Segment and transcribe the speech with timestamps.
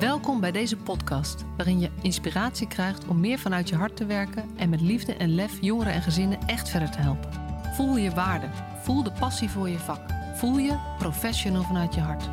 [0.00, 4.50] Welkom bij deze podcast, waarin je inspiratie krijgt om meer vanuit je hart te werken
[4.56, 7.30] en met liefde en lef jongeren en gezinnen echt verder te helpen.
[7.74, 8.46] Voel je waarde,
[8.82, 10.00] voel de passie voor je vak,
[10.34, 12.28] voel je professional vanuit je hart.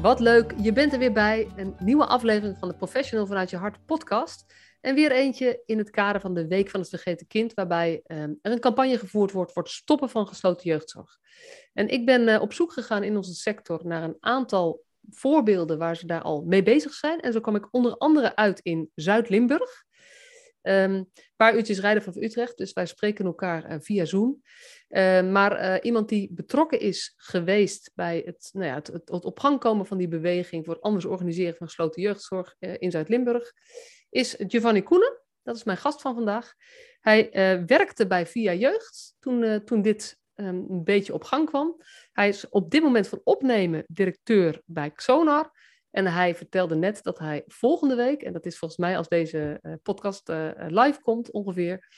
[0.00, 1.48] Wat leuk, je bent er weer bij.
[1.56, 4.46] Een nieuwe aflevering van de Professional vanuit je hart podcast.
[4.84, 8.32] En weer eentje in het kader van de Week van het Vergeten Kind, waarbij ehm,
[8.42, 11.18] er een campagne gevoerd wordt voor het stoppen van gesloten jeugdzorg.
[11.72, 15.96] En ik ben eh, op zoek gegaan in onze sector naar een aantal voorbeelden waar
[15.96, 17.20] ze daar al mee bezig zijn.
[17.20, 19.84] En zo kwam ik onder andere uit in Zuid-Limburg.
[20.60, 24.42] Ehm, een paar uurtjes rijden van Utrecht, dus wij spreken elkaar uh, via Zoom.
[24.88, 29.24] Uh, maar uh, iemand die betrokken is geweest bij het, nou ja, het, het, het,
[29.24, 33.52] op gang komen van die beweging voor het anders organiseren van gesloten jeugdzorg in Zuid-Limburg,
[34.14, 35.20] is Giovanni Koenen.
[35.42, 36.54] Dat is mijn gast van vandaag.
[37.00, 37.30] Hij
[37.66, 41.82] werkte bij Via Jeugd toen, toen dit um, een beetje op gang kwam.
[42.12, 45.50] Hij is op dit moment van opnemen directeur bij Xonar.
[45.90, 49.58] En hij vertelde net dat hij volgende week, en dat is volgens mij als deze
[49.62, 50.28] uh, podcast
[50.68, 51.88] live komt ongeveer,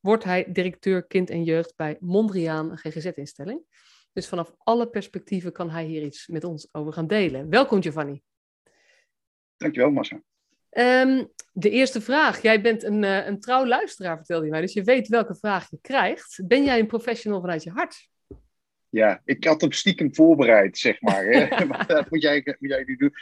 [0.00, 3.62] wordt hij directeur kind en jeugd bij Mondriaan, een GGZ-instelling.
[4.12, 7.50] Dus vanaf alle perspectieven kan hij hier iets met ons over gaan delen.
[7.50, 8.22] Welkom Giovanni.
[9.56, 10.22] Dankjewel Massa.
[10.78, 12.42] Um, de eerste vraag.
[12.42, 14.60] Jij bent een, uh, een trouw luisteraar, vertelde je mij.
[14.60, 16.40] Dus je weet welke vraag je krijgt.
[16.44, 18.08] Ben jij een professional vanuit je hart?
[18.88, 21.24] Ja, ik had hem stiekem voorbereid, zeg maar.
[21.68, 23.12] maar dat moet jij, moet jij nu doen.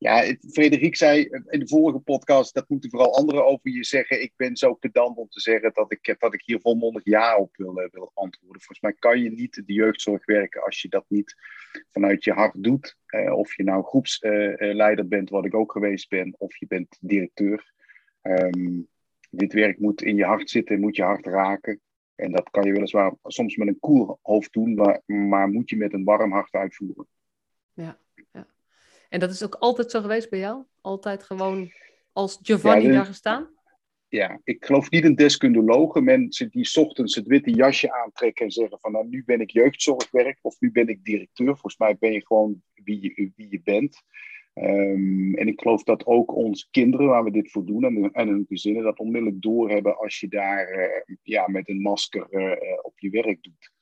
[0.00, 4.22] Ja, Frederik zei in de vorige podcast, dat moeten vooral anderen over je zeggen.
[4.22, 7.56] Ik ben zo pedant om te zeggen dat ik, dat ik hier volmondig ja op
[7.56, 8.62] wil, eh, antwoorden.
[8.62, 11.36] Volgens mij kan je niet de jeugdzorg werken als je dat niet
[11.90, 12.96] vanuit je hart doet.
[13.06, 17.72] Uh, of je nou groepsleider bent, wat ik ook geweest ben, of je bent directeur.
[18.22, 18.88] Um,
[19.30, 21.80] dit werk moet in je hart zitten, moet je hart raken.
[22.14, 25.76] En dat kan je weliswaar soms met een koel hoofd doen, maar, maar moet je
[25.76, 27.06] met een warm hart uitvoeren.
[27.72, 27.98] Ja.
[29.10, 30.64] En dat is ook altijd zo geweest bij jou?
[30.80, 31.70] Altijd gewoon
[32.12, 33.48] als Giovanni ja, daar gestaan?
[34.08, 36.04] Ja, ik geloof niet in deskundelogen.
[36.04, 40.38] Mensen die ochtends het witte jasje aantrekken en zeggen van nou nu ben ik jeugdzorgwerk
[40.42, 41.46] of nu ben ik directeur.
[41.46, 44.02] Volgens mij ben je gewoon wie je, wie je bent.
[44.54, 48.28] Um, en ik geloof dat ook onze kinderen, waar we dit voor doen, en, en
[48.28, 52.98] hun gezinnen, dat onmiddellijk doorhebben als je daar uh, ja, met een masker uh, op
[52.98, 53.72] je werk doet.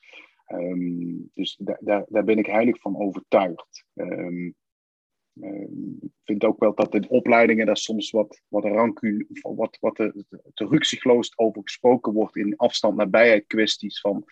[0.53, 3.85] Um, dus da daar, daar ben ik heilig van overtuigd.
[3.95, 4.55] Um,
[6.01, 10.25] ik vind ook wel dat in opleidingen daar soms wat, wat rancu, wat, wat te,
[10.55, 14.25] te ruksigloos over gesproken wordt in afstand-nabijheid kwesties van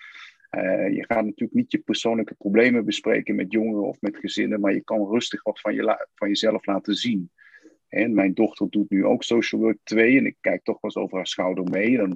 [0.50, 4.74] uh, je gaat natuurlijk niet je persoonlijke problemen bespreken met jongeren of met gezinnen, maar
[4.74, 7.30] je kan rustig wat van, je van jezelf laten zien.
[7.88, 11.02] En mijn dochter doet nu ook Social Work 2 en ik kijk toch wel eens
[11.02, 11.96] over haar schouder mee.
[11.96, 12.10] Dan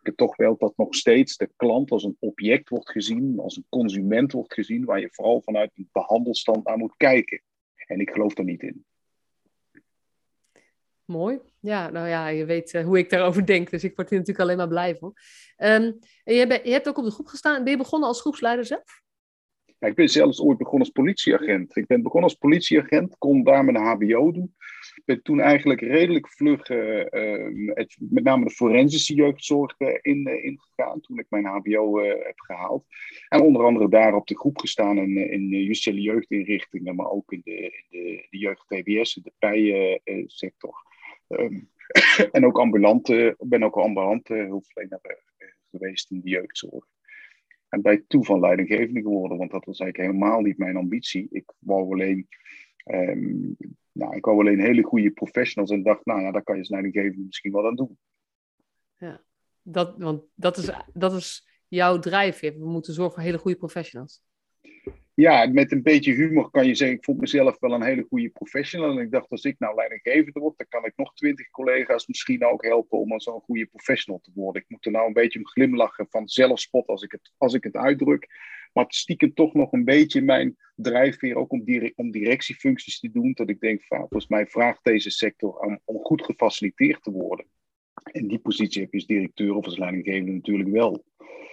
[0.00, 3.56] ik het toch wel dat nog steeds de klant als een object wordt gezien, als
[3.56, 7.42] een consument wordt gezien, waar je vooral vanuit een behandelstand naar moet kijken.
[7.88, 8.84] En ik geloof er niet in.
[11.04, 11.40] Mooi.
[11.60, 14.44] Ja, nou ja, je weet uh, hoe ik daarover denk, dus ik word hier natuurlijk
[14.44, 15.08] alleen maar blij van.
[15.56, 17.62] Um, en je, ben, je, hebt ook op de groep gestaan.
[17.62, 19.02] Ben je begonnen als groepsleider zelf?
[19.78, 21.76] Ja, ik ben zelfs ooit begonnen als politieagent.
[21.76, 24.54] Ik ben begonnen als politieagent, kon daar mijn HBO doen.
[24.96, 27.04] Ik ben toen eigenlijk redelijk vlug, uh,
[27.74, 32.84] het, met name de forensische jeugdzorg in, ingegaan, toen ik mijn HBO heb gehaald.
[33.28, 37.40] En onder andere daar op de groep gestaan in, in justitiële jeugdinrichtingen, maar ook in
[37.44, 40.74] de, in de, de jeugd-TBS, de PI-sector.
[41.28, 41.70] Um,
[42.32, 45.00] en ook ambulante, ben ook ambulante hulpverlener
[45.70, 46.84] geweest in de jeugdzorg.
[47.68, 51.26] En bij toeval leidinggevende geworden, want dat was eigenlijk helemaal niet mijn ambitie.
[51.30, 52.28] Ik wou alleen,
[52.90, 53.56] um,
[53.92, 57.24] nou, ik wou alleen hele goede professionals en dacht, nou ja, daar kan je leidinggevende
[57.24, 57.98] misschien wel aan doen.
[58.98, 59.22] Ja,
[59.62, 62.58] dat, want dat is, dat is jouw drijfveer.
[62.58, 64.22] We moeten zorgen voor hele goede professionals
[65.20, 68.28] ja, met een beetje humor kan je zeggen, ik vond mezelf wel een hele goede
[68.28, 68.90] professional.
[68.90, 72.44] En ik dacht, als ik nou leidinggevende word, dan kan ik nog twintig collega's misschien
[72.44, 74.62] ook helpen om zo'n goede professional te worden.
[74.62, 77.64] Ik moet er nou een beetje om glimlachen van zelfspot als ik het, als ik
[77.64, 78.26] het uitdruk.
[78.72, 83.32] Maar het stiekem toch nog een beetje mijn drijfveer ook om, om directiefuncties te doen.
[83.32, 87.46] Dat ik denk, van, volgens mij vraagt deze sector om, om goed gefaciliteerd te worden.
[88.02, 91.04] En die positie heb je als directeur of als leidinggevende natuurlijk wel.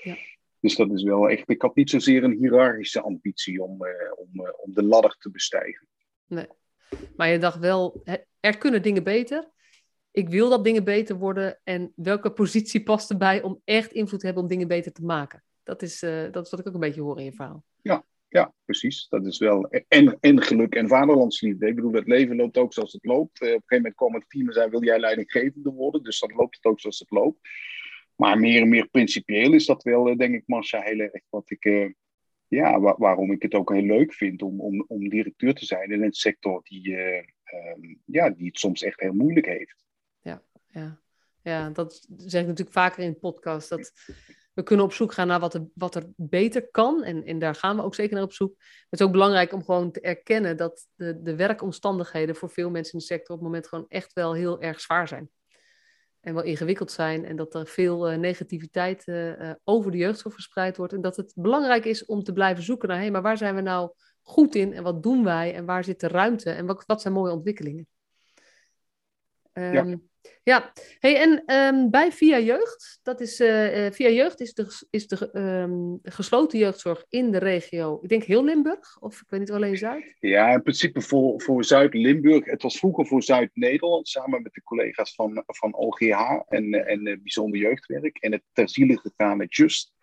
[0.03, 0.17] Ja.
[0.59, 1.49] Dus dat is wel echt.
[1.49, 5.31] Ik had niet zozeer een hiërarchische ambitie om, uh, om, uh, om de ladder te
[5.31, 5.87] bestijgen.
[6.27, 6.47] Nee.
[7.15, 8.03] Maar je dacht wel,
[8.39, 9.49] er kunnen dingen beter.
[10.11, 11.59] Ik wil dat dingen beter worden.
[11.63, 15.43] En welke positie past erbij om echt invloed te hebben om dingen beter te maken?
[15.65, 17.63] Dat is, uh, dat is wat ik ook een beetje hoor in je verhaal.
[17.81, 19.07] Ja, ja, precies.
[19.09, 19.67] Dat is wel.
[19.87, 21.67] En, en geluk en vaderlandsliefde.
[21.67, 23.41] Ik bedoel, het leven loopt ook zoals het loopt.
[23.41, 26.03] op een gegeven moment kwam het team en Wil jij leidinggevende worden?
[26.03, 27.39] Dus dan loopt het ook zoals het loopt.
[28.15, 31.93] Maar meer en meer principieel is dat wel, denk ik, Masha, heel erg wat ik,
[32.47, 36.03] ja, waarom ik het ook heel leuk vind om, om, om directeur te zijn in
[36.03, 39.85] een sector die, ehm, ja, die het soms echt heel moeilijk heeft.
[40.21, 41.01] Ja, ja.
[41.41, 43.69] ja, dat zeg ik natuurlijk vaker in de podcast.
[43.69, 43.93] Dat
[44.55, 47.03] we kunnen op zoek gaan naar wat er, wat er beter kan.
[47.03, 48.55] En, en daar gaan we ook zeker naar op zoek.
[48.89, 52.93] Het is ook belangrijk om gewoon te erkennen dat de, de werkomstandigheden voor veel mensen
[52.93, 55.29] in de sector op het moment gewoon echt wel heel erg zwaar zijn.
[56.19, 57.25] En wel ingewikkeld zijn.
[57.25, 60.93] En dat er veel uh, negativiteit uh, over de jeugdzorg verspreid wordt.
[60.93, 63.55] En dat het belangrijk is om te blijven zoeken naar, hé, hey, maar waar zijn
[63.55, 63.91] we nou
[64.21, 64.73] goed in?
[64.73, 65.53] En wat doen wij?
[65.53, 66.51] En waar zit de ruimte?
[66.51, 67.87] En wat, wat zijn mooie ontwikkelingen?
[69.57, 69.73] Um, ja.
[69.73, 69.95] Ehm,
[70.43, 75.07] ja, hey, en um, bij Via Jeugd, dat is, uh, Via Jeugd is de, is
[75.07, 79.51] de um, gesloten jeugdzorg in de regio, ik denk heel Limburg, of ik weet niet
[79.51, 80.15] alleen Zuid?
[80.19, 82.45] Ja, in principe voor, voor Zuid-Limburg.
[82.45, 87.17] Het was vroeger voor Zuid-Nederland, samen met de collega's van, van OGH en, en uh,
[87.17, 88.17] Bijzonder Jeugdwerk.
[88.17, 89.93] En het ter ziele gegaan met Just.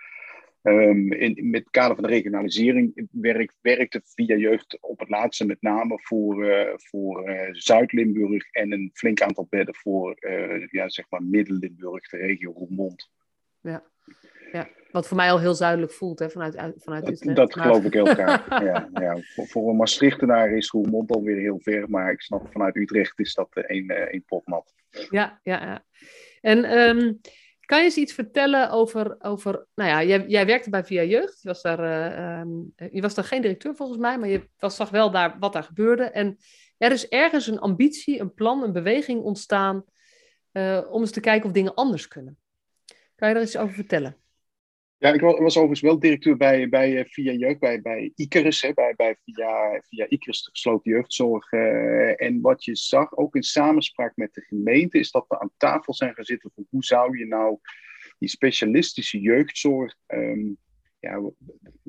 [0.62, 5.46] Um, in, met het kader van de regionalisering werkt, werkte Via Jeugd op het laatste
[5.46, 10.88] met name voor, uh, voor uh, Zuid-Limburg en een flink aantal bedden voor uh, ja,
[10.88, 13.10] zeg maar Midden-Limburg, de regio Roermond.
[13.60, 13.82] Ja.
[14.52, 17.36] ja, wat voor mij al heel zuidelijk voelt hè, vanuit, vanuit Utrecht.
[17.36, 18.48] Dat, dat geloof ik heel graag.
[18.48, 19.18] ja, ja.
[19.20, 23.34] Voor, voor een Maastrichtenaar is Roermond alweer heel ver, maar ik snap vanuit Utrecht is
[23.34, 24.74] dat één, één potmat.
[24.90, 25.84] Ja, ja, ja.
[26.40, 27.20] En um,
[27.66, 31.42] kan je eens iets vertellen over, over nou ja, jij, jij werkte bij Via Jeugd.
[31.42, 34.76] Je was, daar, uh, um, je was daar geen directeur volgens mij, maar je was,
[34.76, 36.04] zag wel daar, wat daar gebeurde.
[36.04, 36.36] En
[36.78, 39.84] er is ergens een ambitie, een plan, een beweging ontstaan
[40.52, 42.38] uh, om eens te kijken of dingen anders kunnen.
[43.14, 44.16] Kan je daar iets over vertellen?
[45.02, 48.72] Ja, ik was overigens wel directeur bij, bij eh, Via Jeugd, bij, bij Icarus, hè,
[48.72, 51.52] bij, bij via, via Icarus, de gesloten jeugdzorg.
[51.52, 55.50] Uh, en wat je zag, ook in samenspraak met de gemeente, is dat we aan
[55.56, 57.58] tafel zijn gaan zitten van hoe zou je nou
[58.18, 60.56] die specialistische jeugdzorg, um,
[61.00, 61.18] ja,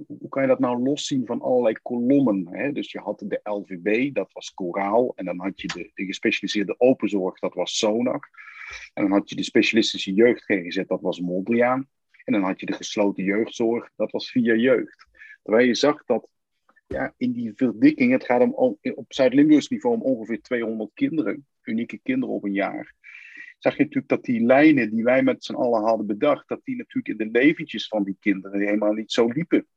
[0.07, 2.47] hoe kan je dat nou loszien van allerlei kolommen?
[2.51, 2.71] Hè?
[2.71, 6.75] Dus je had de LVB, dat was Koraal, en dan had je de, de gespecialiseerde
[6.77, 8.29] openzorg, dat was Sonac.
[8.93, 11.87] En dan had je de specialistische jeugd GGZ, dat was Mondriaan.
[12.23, 15.07] En dan had je de gesloten jeugdzorg, dat was via jeugd.
[15.43, 16.27] Terwijl je zag dat
[16.87, 21.99] ja, in die verdikking, het gaat om, op Zuid-Limburgs niveau om ongeveer 200 kinderen, unieke
[22.03, 22.93] kinderen op een jaar.
[23.57, 26.75] Zag je natuurlijk dat die lijnen die wij met z'n allen hadden bedacht, dat die
[26.75, 29.67] natuurlijk in de leventjes van die kinderen helemaal niet zo liepen.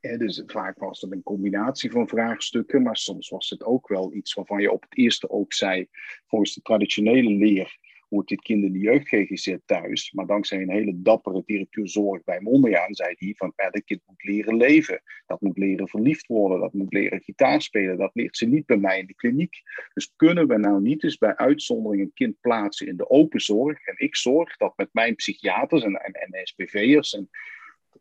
[0.00, 4.34] dus vaak was het een combinatie van vraagstukken, maar soms was het ook wel iets
[4.34, 5.88] waarvan je op het eerste ook zei,
[6.26, 7.78] volgens de traditionele leer,
[8.08, 10.12] hoort dit kind in de jeugd GGZ thuis.
[10.12, 14.24] Maar dankzij een hele dappere directeur zorg bij Mondriaan zei hij van elk kind moet
[14.24, 15.02] leren leven.
[15.26, 17.98] Dat moet leren verliefd worden, dat moet leren gitaar spelen.
[17.98, 19.62] Dat leert ze niet bij mij in de kliniek.
[19.94, 23.86] Dus kunnen we nou niet eens bij uitzondering een kind plaatsen in de open zorg?
[23.86, 27.30] En ik zorg dat met mijn psychiaters en, en, en SPV'ers en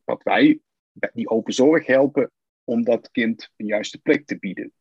[0.05, 0.59] dat wij
[1.13, 2.31] die open zorg helpen
[2.63, 4.71] om dat kind een juiste plek te bieden.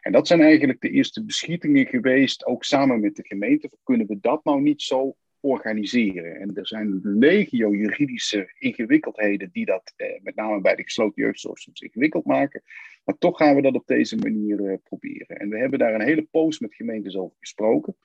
[0.00, 3.70] En dat zijn eigenlijk de eerste beschietingen geweest, ook samen met de gemeente.
[3.82, 6.40] Kunnen we dat nou niet zo organiseren?
[6.40, 11.58] En er zijn legio juridische ingewikkeldheden die dat eh, met name bij de gesloten jeugdzorg
[11.58, 12.62] soms ingewikkeld maken.
[13.04, 15.38] Maar toch gaan we dat op deze manier eh, proberen.
[15.38, 17.96] En we hebben daar een hele poos met gemeentes over gesproken.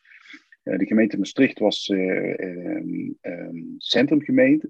[0.63, 2.37] Uh, de gemeente Maastricht was uh,
[3.21, 4.69] um, centrumgemeente.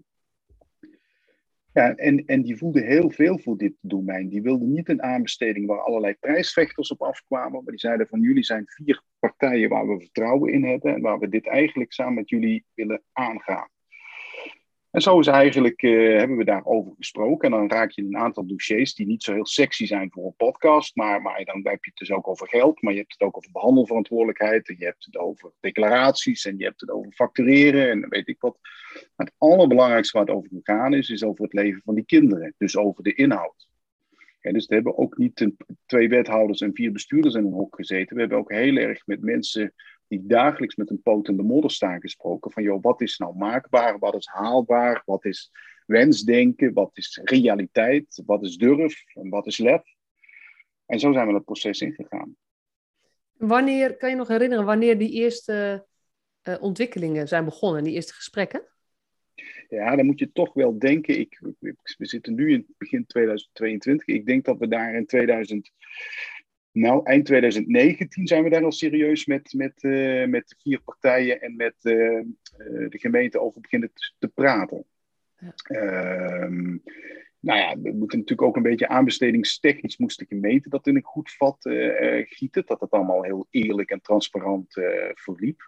[1.74, 4.30] Ja, en, en die voelde heel veel voor dit domein.
[4.30, 8.44] Die wilde niet een aanbesteding waar allerlei prijsvechters op afkwamen, maar die zeiden van jullie
[8.44, 12.30] zijn vier partijen waar we vertrouwen in hebben en waar we dit eigenlijk samen met
[12.30, 13.73] jullie willen aangaan.
[14.94, 17.52] En zo is eigenlijk, uh, hebben we daarover gesproken.
[17.52, 20.36] En dan raak je een aantal dossiers die niet zo heel sexy zijn voor een
[20.36, 20.96] podcast.
[20.96, 22.82] Maar, maar dan heb je het dus ook over geld.
[22.82, 24.70] Maar je hebt het ook over behandelverantwoordelijkheid.
[24.70, 26.46] En je hebt het over declaraties.
[26.46, 27.90] En je hebt het over factureren.
[27.90, 28.58] En weet ik wat.
[29.16, 32.54] Maar het allerbelangrijkste waar het over gegaan is, is over het leven van die kinderen.
[32.58, 33.68] Dus over de inhoud.
[34.42, 35.48] En dus we hebben ook niet
[35.86, 38.16] twee wethouders en vier bestuurders in een hok gezeten.
[38.16, 39.74] We hebben ook heel erg met mensen
[40.08, 42.52] die dagelijks met een poot in de modder staan gesproken.
[42.52, 45.52] Van joh, wat is nou maakbaar, wat is haalbaar, wat is
[45.86, 49.82] wensdenken, wat is realiteit, wat is durf en wat is lef.
[50.86, 52.36] En zo zijn we dat proces ingegaan.
[53.34, 55.86] Wanneer, kan je nog herinneren wanneer die eerste
[56.44, 58.68] uh, ontwikkelingen zijn begonnen, die eerste gesprekken?
[59.70, 61.20] Ja, dan moet je toch wel denken.
[61.20, 64.08] Ik, we zitten nu in begin 2022.
[64.08, 65.72] Ik denk dat we daar in 2000,
[66.74, 71.56] nou, eind 2019 zijn we daar al serieus met, met, uh, met vier partijen en
[71.56, 72.22] met uh,
[72.90, 74.86] de gemeente over beginnen te, te praten.
[75.38, 75.54] Ja.
[75.64, 76.78] Ehm,
[77.40, 81.04] nou ja, we moeten natuurlijk ook een beetje aanbestedingstechnisch moest de gemeente dat in een
[81.04, 82.64] goed vat uh, gieten.
[82.66, 84.74] Dat het allemaal heel eerlijk en transparant
[85.14, 85.62] verliep.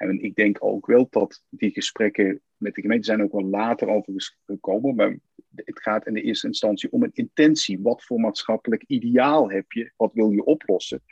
[0.00, 3.88] En ik denk ook wel dat die gesprekken met de gemeente zijn ook wel later
[3.88, 4.94] over gekomen.
[4.94, 5.18] Maar
[5.54, 7.80] het gaat in de eerste instantie om een intentie.
[7.80, 9.92] Wat voor maatschappelijk ideaal heb je?
[9.96, 11.02] Wat wil je oplossen?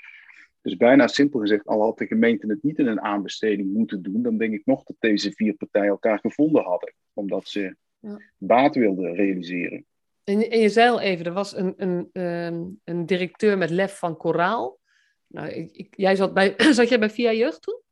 [0.61, 4.23] Dus bijna simpel gezegd, al had de gemeente het niet in een aanbesteding moeten doen,
[4.23, 8.21] dan denk ik nog dat deze vier partijen elkaar gevonden hadden, omdat ze ja.
[8.39, 9.87] baat wilden realiseren.
[10.25, 13.99] En, en je zei al even, er was een, een, ehm, een directeur met lef
[13.99, 14.79] van Koraal.
[15.27, 17.87] Nou, ik, jij zat, bij, zat jij bij Via Jeugd toen?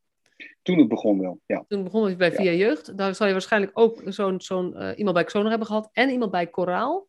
[0.66, 1.64] Toen het begon wel, ja.
[1.68, 2.98] Toen begon het bij Via Jeugd.
[2.98, 6.30] Daar zal je waarschijnlijk ook zo'n zo'n uh, iemand bij Xoner hebben gehad en iemand
[6.30, 7.08] bij Koraal.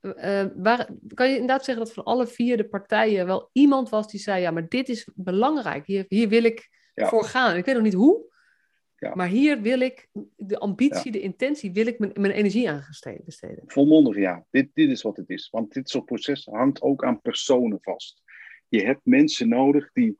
[0.00, 4.10] Uh, waar, kan je inderdaad zeggen dat van alle vier de partijen wel iemand was
[4.10, 7.56] die zei: Ja, maar dit is belangrijk, hier, hier wil ik voor gaan.
[7.56, 8.32] Ik weet nog niet hoe,
[8.96, 9.14] ja.
[9.14, 12.84] maar hier wil ik de ambitie, de intentie, wil ik mijn, mijn energie aan
[13.24, 13.62] besteden.
[13.66, 15.48] Volmondig ja, dit, dit is wat het is.
[15.50, 18.22] Want dit soort processen hangt ook aan personen vast.
[18.68, 20.18] Je hebt mensen nodig die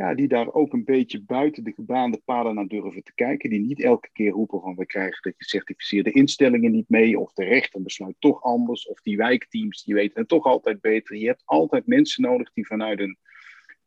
[0.00, 3.50] ja, die daar ook een beetje buiten de gebaande paden naar durven te kijken.
[3.50, 7.18] Die niet elke keer roepen van we krijgen de gecertificeerde instellingen niet mee.
[7.18, 8.88] Of de rechter besluit toch anders.
[8.88, 11.16] Of die wijkteams die weten het toch altijd beter.
[11.16, 13.18] Je hebt altijd mensen nodig die vanuit een,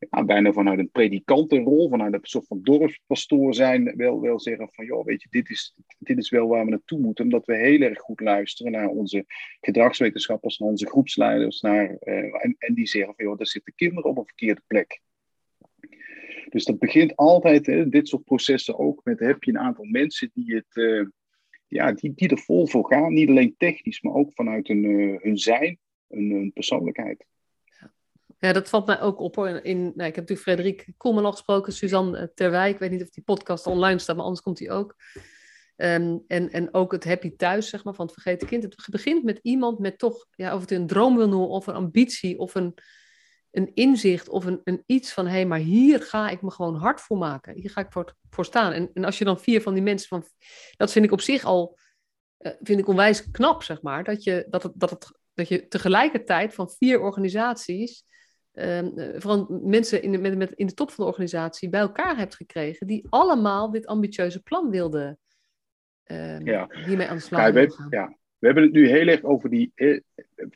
[0.09, 4.85] ja, bijna vanuit een predikantenrol, vanuit een soort van dorpspastoor zijn, wel, wel zeggen van
[4.85, 7.23] joh, weet je, dit is, dit is wel waar we naartoe moeten.
[7.23, 9.25] Omdat we heel erg goed luisteren naar onze
[9.61, 11.61] gedragswetenschappers, naar onze groepsleiders.
[11.61, 15.01] Naar, uh, en, en die zeggen van joh, daar zitten kinderen op een verkeerde plek.
[16.53, 20.29] Dus dat begint altijd, hè, dit soort processen ook, met heb je een aantal mensen
[20.33, 21.05] die, het, uh,
[21.67, 23.13] ja, die, die er vol voor gaan.
[23.13, 27.25] Niet alleen technisch, maar ook vanuit hun, uh, hun zijn, hun, persoonlijkheid.
[28.39, 29.37] Ja, dat valt mij ook op.
[29.37, 32.73] In, in, nou, ik heb natuurlijk Frederik Koelman al gesproken, Suzanne eh, Terwijk.
[32.73, 34.95] Ik weet niet of die podcast online staat, maar anders komt die ook.
[35.77, 38.63] Um, en, en ook het happy thuis, zeg maar, van het vergeten kind.
[38.63, 41.73] Het begint met iemand met toch, ja, of het een droom wil noemen, of een
[41.73, 42.73] ambitie, of een,
[43.53, 46.75] een inzicht of een, een iets van, hé, hey, maar hier ga ik me gewoon
[46.75, 47.55] hard voor maken.
[47.55, 48.71] Hier ga ik voor, voor staan.
[48.71, 50.25] En, en als je dan vier van die mensen van,
[50.77, 51.77] dat vind ik op zich al,
[52.39, 55.67] uh, vind ik onwijs knap, zeg maar, dat je, dat het, dat het, dat je
[55.67, 58.03] tegelijkertijd van vier organisaties,
[58.51, 62.17] um, van mensen in de, met, met, in de top van de organisatie bij elkaar
[62.17, 65.19] hebt gekregen, die allemaal dit ambitieuze plan wilden
[66.43, 66.67] ja.
[66.85, 67.87] hiermee aan de slag ja, gaan.
[67.89, 69.99] Ja, we hebben het nu heel erg over die, eh,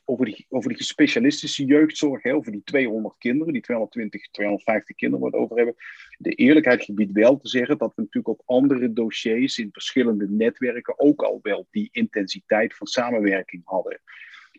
[0.05, 5.23] over die, over die specialistische jeugdzorg, hè, over die 200 kinderen, die 220, 250 kinderen
[5.23, 5.75] waar we het over hebben.
[6.17, 10.99] De eerlijkheid gebiedt wel te zeggen dat we natuurlijk op andere dossiers in verschillende netwerken
[10.99, 13.99] ook al wel die intensiteit van samenwerking hadden.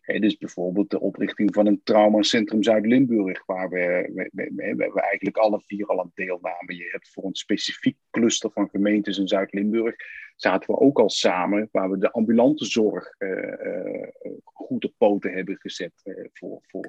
[0.09, 5.37] He, dus bijvoorbeeld de oprichting van een traumacentrum Zuid-Limburg, waar we, we, we, we, eigenlijk
[5.37, 6.77] alle vier al aan deelnamen.
[6.77, 9.95] Je hebt voor een specifiek cluster van gemeentes in Zuid-Limburg,
[10.37, 14.09] zaten we ook al samen, waar we de ambulante zorg uh, uh,
[14.45, 16.87] goed op poten hebben gezet uh, voor, voor,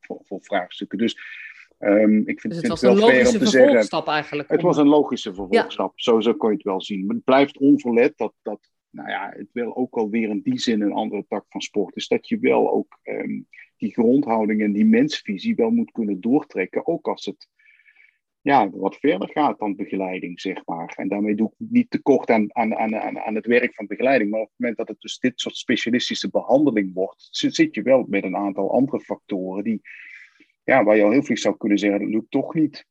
[0.00, 0.98] voor, voor, vraagstukken.
[0.98, 1.18] Dus
[1.78, 4.48] um, ik vind, dus het, was een logische vervolgstap eigenlijk.
[4.48, 6.02] Het was een logische vervolgstap, ja.
[6.02, 7.06] zo, zo kon je het wel zien.
[7.06, 10.80] Maar het blijft onverlet dat, dat nou ja, het wil ook alweer in die zin
[10.80, 12.08] een andere tak van sport is.
[12.08, 13.46] Dat je wel ook um,
[13.76, 16.86] die grondhouding en die mensvisie wel moet kunnen doortrekken.
[16.86, 17.48] Ook als het
[18.40, 20.94] ja, wat verder gaat dan begeleiding, zeg maar.
[20.96, 24.30] En daarmee doe ik niet tekort aan, aan, aan, aan het werk van begeleiding.
[24.30, 28.04] Maar op het moment dat het dus dit soort specialistische behandeling wordt, zit je wel
[28.08, 29.80] met een aantal andere factoren die,
[30.64, 32.86] ja, waar je al heel veel zou kunnen zeggen, dat ik toch niet.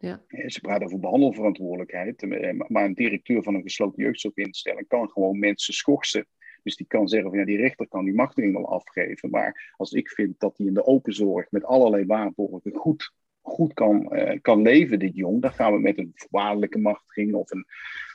[0.00, 0.22] Ja.
[0.46, 5.74] Ze praten over behandelverantwoordelijkheid, eh, maar een directeur van een gesloten jeugdzorginstelling kan gewoon mensen
[5.74, 6.26] schorsen.
[6.62, 9.30] Dus die kan zeggen van ja, die rechter kan die machtiging wel afgeven.
[9.30, 13.74] Maar als ik vind dat die in de open zorg met allerlei waarborgen goed, goed
[13.74, 14.12] kan,
[14.42, 17.66] kan leven, dit jong, dan gaan we met een voorwaardelijke machtiging of een,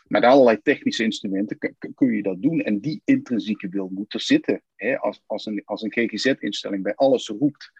[0.07, 1.57] met allerlei technische instrumenten
[1.95, 2.61] kun je dat doen.
[2.61, 4.61] En die intrinsieke wil moet er zitten.
[4.75, 4.97] Hè?
[4.97, 7.71] Als, als een, als een GGZ-instelling bij alles roept,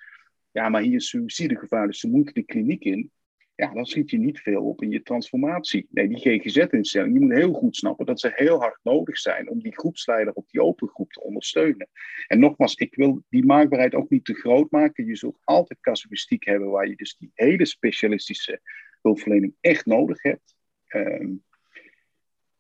[0.52, 3.12] ja, maar hier is suïcidegevaar, dus ze moeten de kliniek in
[3.56, 5.88] ja, dan schiet je niet veel op in je transformatie.
[5.90, 9.60] Nee, die GGZ-instellingen, je moet heel goed snappen dat ze heel hard nodig zijn om
[9.60, 11.90] die groepsleider op die open groep te ondersteunen.
[12.28, 15.06] En nogmaals, ik wil die maakbaarheid ook niet te groot maken.
[15.06, 18.62] Je zult altijd casuïstiek hebben waar je dus die hele specialistische
[19.02, 20.56] hulpverlening echt nodig hebt.
[20.90, 21.44] Um,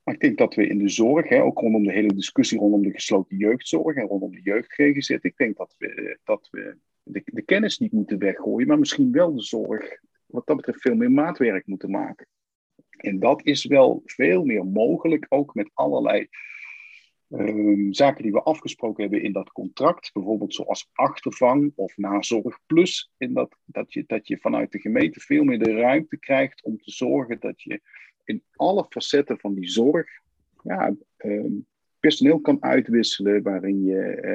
[0.03, 2.81] maar ik denk dat we in de zorg, hè, ook rondom de hele discussie rondom
[2.81, 7.41] de gesloten jeugdzorg en rondom de jeugd-GGZ, ik denk dat we, dat we de, de
[7.41, 9.99] kennis niet moeten weggooien, maar misschien wel de zorg
[10.33, 12.27] wat dat betreft veel meer maatwerk moeten maken.
[12.97, 16.27] En dat is wel veel meer mogelijk, ook met allerlei
[17.29, 20.13] um, zaken die we afgesproken hebben in dat contract.
[20.13, 23.11] Bijvoorbeeld zoals achtervang of nazorg plus.
[23.17, 26.77] In dat, dat, je, dat je vanuit de gemeente veel meer de ruimte krijgt om
[26.77, 27.81] te zorgen dat je
[28.23, 30.07] in alle facetten van die zorg
[30.63, 31.67] ja, um,
[31.99, 34.25] personeel kan uitwisselen, waarin je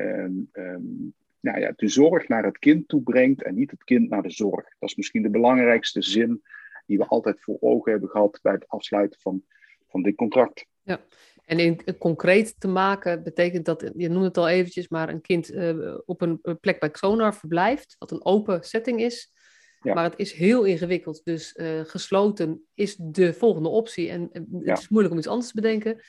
[0.57, 4.23] um, nou ja, de zorg naar het kind toe brengt en niet het kind naar
[4.23, 4.67] de zorg.
[4.79, 6.43] Dat is misschien de belangrijkste zin
[6.87, 9.43] die we altijd voor ogen hebben gehad bij het afsluiten van,
[9.89, 10.67] van dit contract.
[10.83, 11.01] Ja,
[11.45, 15.53] en in, concreet te maken betekent dat, je noemde het al eventjes, maar een kind
[15.53, 19.33] uh, op een plek bij Xonar verblijft, wat een open setting is.
[19.81, 19.95] Ja.
[19.95, 24.11] Maar het is heel ingewikkeld, dus uh, gesloten is de volgende optie.
[24.11, 26.01] En het is moeilijk om iets anders te bedenken.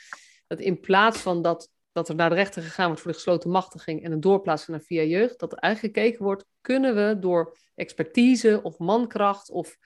[0.48, 3.50] Dat in plaats van dat, dat er naar de rechter gegaan wordt voor de gesloten
[3.50, 7.58] machtiging en een doorplaatsing naar via jeugd, dat er eigenlijk gekeken wordt, kunnen we door
[7.76, 9.78] expertise of mankracht of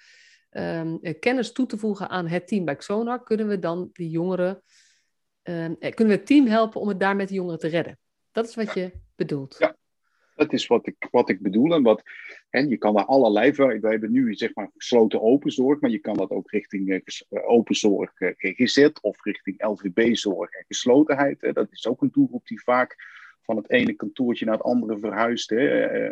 [0.51, 4.63] um, kennis toe te voegen aan het team bij Xonar, kunnen we dan die jongeren
[5.43, 7.99] Ehm, eh, kunnen we het team helpen om het daar met de jongeren te redden?
[8.31, 9.55] Dat is wat je bedoelt.
[9.59, 9.75] Ja,
[10.35, 11.73] dat is wat ik, wat ik bedoel.
[11.73, 12.01] En wat,
[12.53, 16.17] hè, je kan daar allerlei We hebben nu zeg maar gesloten openzorg, maar je kan
[16.17, 16.99] dat ook richting uh,
[17.49, 21.53] openzorg uh, gezet of richting LVB-zorg en geslotenheid.
[21.53, 22.95] Dat is ook een doelgroep die vaak
[23.41, 25.49] van het ene kantoortje naar het andere verhuist.
[25.49, 26.11] Hè.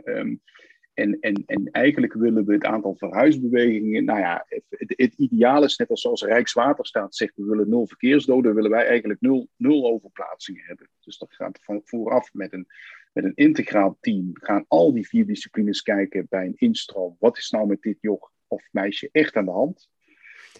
[0.94, 5.78] En, en, en eigenlijk willen we het aantal verhuisbewegingen, nou ja, het, het ideaal is
[5.78, 10.64] net als zoals Rijkswaterstaat zegt, we willen nul verkeersdoden, willen wij eigenlijk nul, nul overplaatsingen
[10.66, 10.90] hebben.
[11.00, 12.68] Dus dat gaat van vooraf met een,
[13.14, 17.16] met een integraal team, gaan al die vier disciplines kijken bij een instroom.
[17.20, 19.90] Wat is nou met dit joch of meisje echt aan de hand?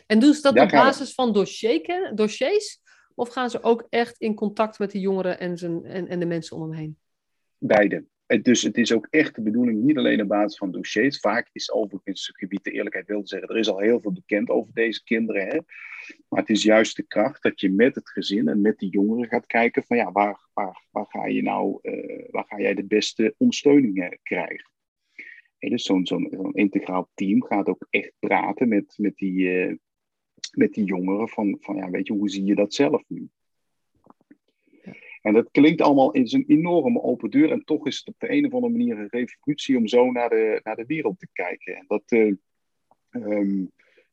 [0.08, 2.82] En doen ze dat op basis van dossier, dossiers?
[3.16, 6.26] Of gaan ze ook echt in contact met de jongeren en, zijn, en, en de
[6.26, 6.98] mensen om hem heen?
[7.58, 8.06] Beide
[8.40, 11.20] dus het is ook echt de bedoeling, niet alleen op basis van dossiers.
[11.20, 14.50] Vaak is overigens het gebied de eerlijkheid wil zeggen, er is al heel veel bekend
[14.50, 15.48] over deze kinderen.
[15.48, 15.58] Hè?
[16.30, 19.28] Maar het is juist de kracht dat je met het gezin en met de jongeren
[19.28, 22.86] gaat kijken van ja, waar, waar, waar ga je nou, uh, waar ga jij de
[22.86, 24.70] beste ondersteuning krijgen?
[25.58, 29.76] En dus zo'n zo'n integraal team gaat ook echt praten met, met, die, uh,
[30.52, 33.30] met die jongeren van, van ja, weet je, hoe zie je dat zelf nu?
[35.22, 37.52] En dat klinkt allemaal in een enorme open deur.
[37.52, 40.30] En toch is het op de een of andere manier een revolutie om zo naar
[40.30, 41.76] de, naar de wereld te kijken.
[41.76, 42.34] En dat uh,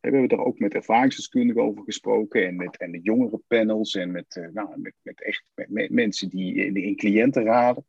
[0.01, 2.47] hebben we daar ook met ervaringsdeskundigen over gesproken.
[2.47, 3.95] En met en de jongere panels.
[3.95, 7.87] En met, uh, nou, met, met echt met, mensen die in, in cliëntenraden.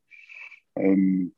[0.72, 1.34] Um,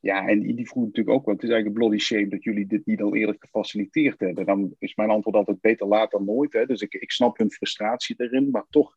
[0.00, 1.34] ja, en die vroeg natuurlijk ook wel.
[1.34, 4.46] Het is eigenlijk een bloody shame dat jullie dit niet al eerder gefaciliteerd hebben.
[4.46, 6.52] Dan is mijn antwoord altijd beter laat dan nooit.
[6.52, 6.66] Hè.
[6.66, 8.50] Dus ik, ik snap hun frustratie erin.
[8.50, 8.94] Maar toch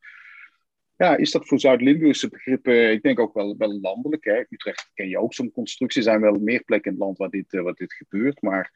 [1.02, 4.24] ja, is dat voor Zuid-Limburgse begrippen, ik denk ook wel, wel landelijk.
[4.24, 4.42] Hè?
[4.48, 6.00] Utrecht ken je ook zo'n constructie.
[6.00, 8.42] Er zijn wel meer plekken in het land waar dit, uh, waar dit gebeurt.
[8.42, 8.72] Maar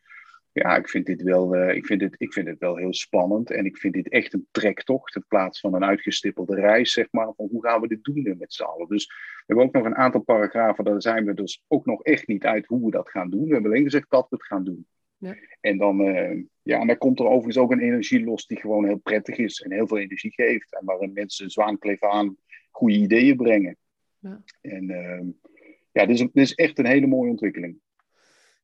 [0.53, 3.51] ja, ik vind, dit wel, uh, ik, vind dit, ik vind dit wel heel spannend.
[3.51, 7.33] En ik vind dit echt een trektocht in plaats van een uitgestippelde reis, zeg maar.
[7.37, 8.89] Van hoe gaan we dit doen met z'n allen?
[8.89, 12.27] Dus we hebben ook nog een aantal paragrafen, daar zijn we dus ook nog echt
[12.27, 13.47] niet uit hoe we dat gaan doen.
[13.47, 14.87] We hebben alleen gezegd dat we het gaan doen.
[15.19, 15.37] Ja.
[15.61, 18.85] En dan, uh, ja, en dan komt er overigens ook een energie los die gewoon
[18.85, 20.79] heel prettig is en heel veel energie geeft.
[20.79, 22.37] En waarin mensen zwaankleef aan
[22.71, 23.77] goede ideeën brengen.
[24.19, 24.43] Ja.
[24.61, 25.21] En uh,
[25.93, 27.79] ja, dit is, dit is echt een hele mooie ontwikkeling.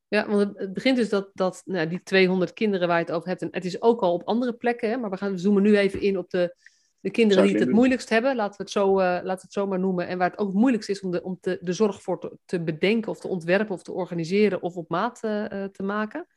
[0.07, 3.29] Ja, want het begint dus dat, dat nou, die 200 kinderen waar je het over
[3.29, 5.77] hebt, en het is ook al op andere plekken, hè, maar we gaan zoomen nu
[5.77, 6.55] even in op de,
[7.03, 9.53] de kinderen die het het moeilijkst hebben, laten we het zo, uh, laten we het
[9.53, 11.73] zo maar noemen, en waar het ook het moeilijkst is om de, om te, de
[11.73, 15.63] zorg voor te, te bedenken of te ontwerpen of te organiseren of op maat uh,
[15.63, 16.27] te maken.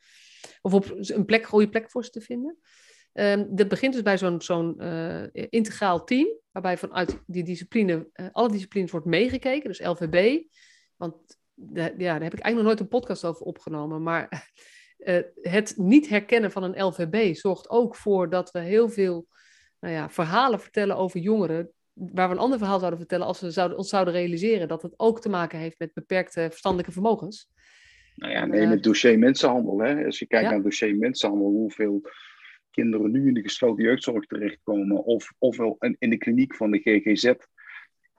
[0.61, 2.57] Of op een plek, goede plek voor ze te vinden.
[3.13, 8.51] Um, dat begint dus bij zo'n zo'n uh, integraal team, waarbij vanuit die discipline, alle
[8.51, 10.43] disciplines wordt meegekeken, dus LVB.
[10.95, 11.15] Want
[11.53, 14.51] de, ja, daar heb ik eigenlijk nog nooit een podcast over opgenomen, maar
[15.41, 19.27] het niet herkennen van een LVB zorgt ook voor dat we heel veel
[19.79, 23.51] nou ja, verhalen vertellen over jongeren, waar we een ander verhaal zouden vertellen als we
[23.51, 27.49] zouden, ons zouden realiseren dat het ook te maken heeft met beperkte verstandelijke vermogens.
[28.15, 29.79] Nou ja, neem het dossier mensenhandel.
[29.79, 30.05] Hè.
[30.05, 32.01] Als je kijkt naar het dossier mensenhandel, hoeveel
[32.71, 37.33] kinderen nu in de gesloten jeugdzorg terechtkomen, of, ofwel in de kliniek van de GGZ,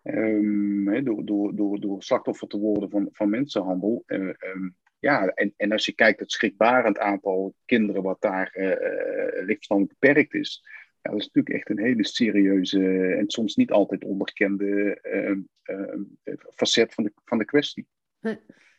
[0.02, 4.02] um, door, door, door, door slachtoffer te worden van, van mensenhandel.
[4.06, 8.66] Uh, um, ja, en, en als je kijkt het schrikbarend aantal kinderen wat daar uh,
[9.44, 10.62] lichtverstandelijk beperkt is,
[11.02, 14.98] ja, dat is natuurlijk echt een hele serieuze en soms niet altijd onderkende
[15.64, 15.84] uh,
[16.54, 17.86] facet van de, van de kwestie.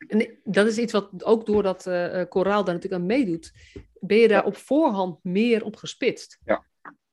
[0.08, 3.52] En dat is iets wat ook doordat uh, Koraal daar natuurlijk aan meedoet,
[4.00, 6.40] ben je daar op voorhand meer op gespitst.
[6.46, 6.66] Ja.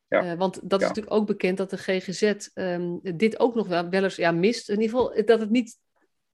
[0.08, 0.32] ja.
[0.32, 3.88] Uh, want dat is natuurlijk ook bekend dat de GGZ um, dit ook nog wel,
[3.88, 4.68] wel eens ja, mist.
[4.68, 5.78] In ieder geval dat het niet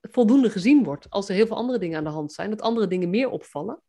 [0.01, 2.51] voldoende gezien wordt als er heel veel andere dingen aan de hand zijn.
[2.51, 3.83] Dat andere dingen meer opvallen.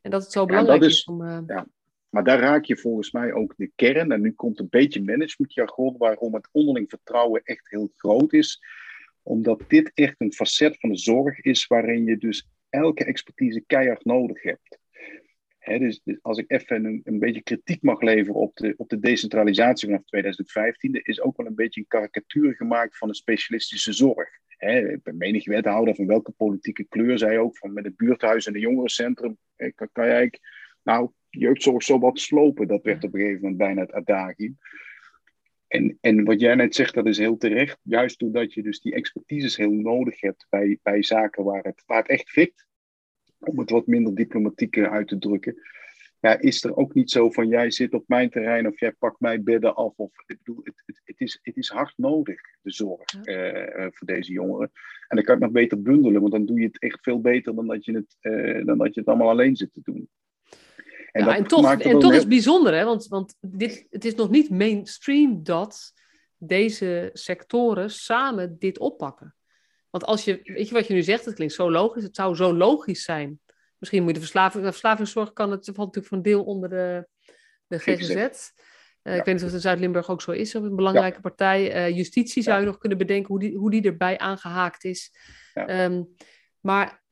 [0.00, 1.24] En dat het zo belangrijk is, is, om...
[1.46, 1.66] Ja.
[2.08, 4.12] Maar daar raak je volgens mij ook de kern.
[4.12, 8.60] En nu komt een beetje managementjargon waarom het onderling vertrouwen echt heel groot is
[9.26, 14.04] omdat dit echt een facet van de zorg is waarin je dus elke expertise keihard
[14.04, 14.78] nodig hebt.
[15.58, 18.98] dus, dus, als ik even een, een, beetje kritiek mag leveren op de, op de
[18.98, 23.92] decentralisatie vanaf 2015, er is ook wel een beetje een karikatuur gemaakt van de specialistische
[23.92, 24.28] zorg.
[24.46, 28.62] He, menig wethouder van welke politieke kleur zei ook, van met het buurthuis en het
[28.62, 29.38] jongerencentrum,
[29.74, 30.32] kan, kan jij,
[30.82, 32.68] nou, jeugdzorg zo wat slopen.
[32.68, 34.58] Dat werd op een gegeven moment bijna het adagium.
[35.68, 37.78] En, en wat jij net zegt, dat is heel terecht.
[37.82, 41.98] Juist doordat je dus die expertise heel nodig hebt bij, bij zaken waar het, waar
[41.98, 42.66] het echt fikt.
[43.38, 45.56] Om het wat minder diplomatiek uit te drukken.
[46.20, 49.20] Ja, is er ook niet zo van jij zit op mijn terrein of jij pakt
[49.20, 49.92] mijn bedden af.
[49.96, 54.06] Of, ik bedoel, het, het, het is, het is hard nodig, de zorg uh, voor
[54.06, 54.70] deze jongeren.
[55.08, 57.20] En dan kan je het nog beter bundelen, want dan doe je het echt veel
[57.20, 60.08] beter dan dat je het, uh, dan dat je het allemaal alleen zit te doen.
[61.16, 62.84] En, ja, en toch, en toch is het bijzonder, hè?
[62.84, 65.92] want, want dit, het is nog niet mainstream dat
[66.36, 69.34] deze sectoren samen dit oppakken.
[69.90, 72.34] Want als je, weet je wat je nu zegt, het klinkt zo logisch, het zou
[72.34, 73.40] zo logisch zijn.
[73.78, 76.68] Misschien moet je de verslaving, de verslavingszorg kan het, valt natuurlijk voor een deel onder
[76.68, 77.08] de,
[77.66, 78.50] de GGZ.
[79.02, 81.88] Uh, Ik weet niet of het in Zuid-Limburg ook zo is, of een belangrijke partij.
[81.88, 85.12] Uh, justitie zou je nog kunnen bedenken hoe die, hoe die erbij aangehaakt is.
[85.54, 86.14] Um,
[86.60, 87.02] maar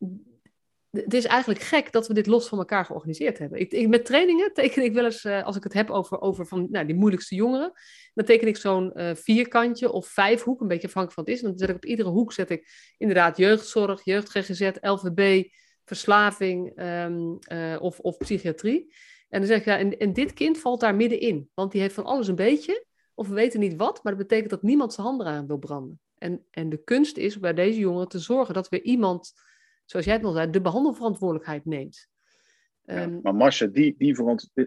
[0.95, 3.61] het is eigenlijk gek dat we dit los van elkaar georganiseerd hebben.
[3.61, 6.67] Ik, met trainingen teken ik wel eens, uh, als ik het heb over, over van,
[6.71, 7.73] nou, die moeilijkste jongeren,
[8.15, 11.43] dan teken ik zo'n uh, vierkantje of vijfhoek, een beetje afhankelijk van het is.
[11.43, 15.45] En dan zet ik op iedere hoek zet ik inderdaad jeugdzorg, jeugd GGZ, LVB,
[15.85, 18.95] verslaving um, uh, of, of psychiatrie.
[19.29, 21.95] En dan zeg ik, ja, en, en dit kind valt daar middenin, want die heeft
[21.95, 25.07] van alles een beetje, of we weten niet wat, maar dat betekent dat niemand zijn
[25.07, 26.01] handen aan wil branden.
[26.19, 29.33] En, en de kunst is bij deze jongeren te zorgen dat we iemand
[29.85, 32.09] zoals jij het al zei, de behandelverantwoordelijkheid neemt.
[32.85, 34.15] Ja, ehm, maar Marcia, die, die,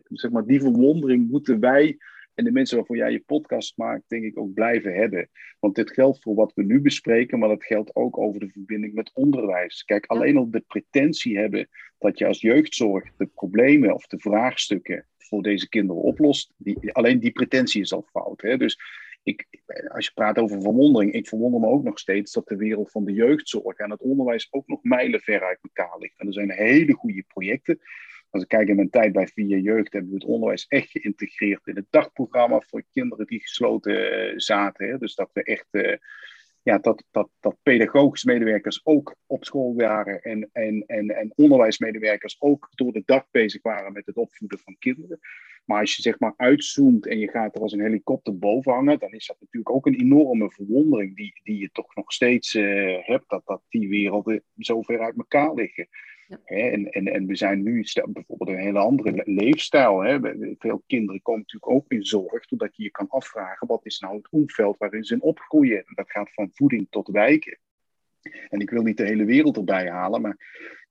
[0.03, 1.97] zeg maar, die verwondering moeten wij
[2.37, 5.29] en de mensen waarvoor jij je podcast maakt, denk ik ook blijven hebben.
[5.59, 8.93] Want dit geldt voor wat we nu bespreken, maar dat geldt ook over de verbinding
[8.93, 9.83] met onderwijs.
[9.83, 15.05] Kijk, alleen al de pretentie hebben dat je als jeugdzorg de problemen of de vraagstukken
[15.17, 18.41] voor deze kinderen oplost, die, alleen die pretentie is al fout.
[18.41, 18.57] Hè?
[18.57, 18.79] Dus
[19.27, 19.45] ik,
[19.87, 23.05] als je praat over verwondering, ik verwonder me ook nog steeds dat de wereld van
[23.05, 26.19] de jeugdzorg en het onderwijs ook nog mijlenver uit elkaar ligt.
[26.19, 27.79] En er zijn hele goede projecten.
[28.29, 31.67] Als ik kijk in mijn tijd bij Via Jeugd, hebben we het onderwijs echt geïntegreerd
[31.67, 34.87] in het dagprogramma voor kinderen die gesloten eh, zaten.
[34.87, 34.97] Hè.
[34.97, 35.67] Dus dat we echt.
[35.71, 35.95] Uh,
[36.63, 42.35] ja, dat, dat, dat pedagogische medewerkers ook op school waren en, en, en, en onderwijsmedewerkers
[42.39, 45.19] ook door de dag bezig waren met het opvoeden van kinderen.
[45.67, 48.99] Maar als je zeg maar uitzoomt en je gaat er als een helikopter boven hangen,
[48.99, 52.97] dan is dat natuurlijk ook een enorme verwondering die, die je toch nog steeds uh,
[53.01, 55.87] hebt, dat, dat die werelden zo ver uit elkaar liggen.
[56.27, 56.39] Ja.
[56.45, 59.99] En, en, en we zijn nu bijvoorbeeld een hele andere leefstijl.
[59.99, 60.19] Hè?
[60.57, 64.15] Veel kinderen komen natuurlijk ook in zorg, totdat je je kan afvragen, wat is nou
[64.15, 65.77] het omveld waarin ze opgroeien?
[65.77, 67.59] En dat gaat van voeding tot wijken.
[68.49, 70.37] En ik wil niet de hele wereld erbij halen, maar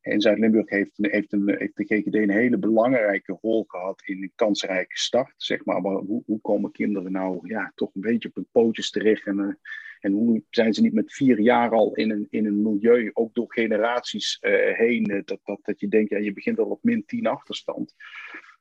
[0.06, 4.32] in Zuid-Limburg heeft, heeft, een, heeft de GGD een hele belangrijke rol gehad in een
[4.34, 5.34] kansrijke start.
[5.36, 5.82] Zeg maar.
[5.82, 9.26] maar hoe, hoe komen kinderen nou ja, toch een beetje op hun pootjes terecht?
[9.26, 9.54] En, uh,
[10.00, 13.34] en hoe zijn ze niet met vier jaar al in een, in een milieu, ook
[13.34, 16.82] door generaties uh, heen, uh, dat, dat, dat je denkt, ja, je begint al op
[16.82, 17.94] min 10 achterstand.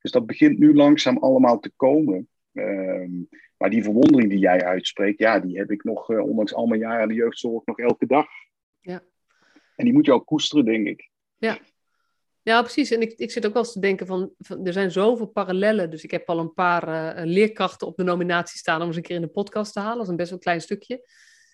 [0.02, 2.30] Dus dat begint nu langzaam allemaal te komen.
[2.54, 3.12] Ehm,
[3.58, 7.02] maar die verwondering die jij uitspreekt, ja, die heb ik nog, ondanks al mijn jaren
[7.02, 8.28] in de jeugdzorg, nog elke dag.
[8.80, 9.04] Ja.
[9.76, 11.10] En die moet je ook koesteren, denk ik.
[11.46, 11.60] Ja.
[12.42, 12.92] Ja, precies.
[12.92, 15.90] En ik, ik zit ook wel eens te denken van, van er zijn zoveel parallellen.
[15.90, 19.02] Dus ik heb al een paar uh, leerkrachten op de nominatie staan om eens een
[19.02, 19.96] keer in de podcast te halen.
[19.96, 21.10] Dat is een best wel klein stukje.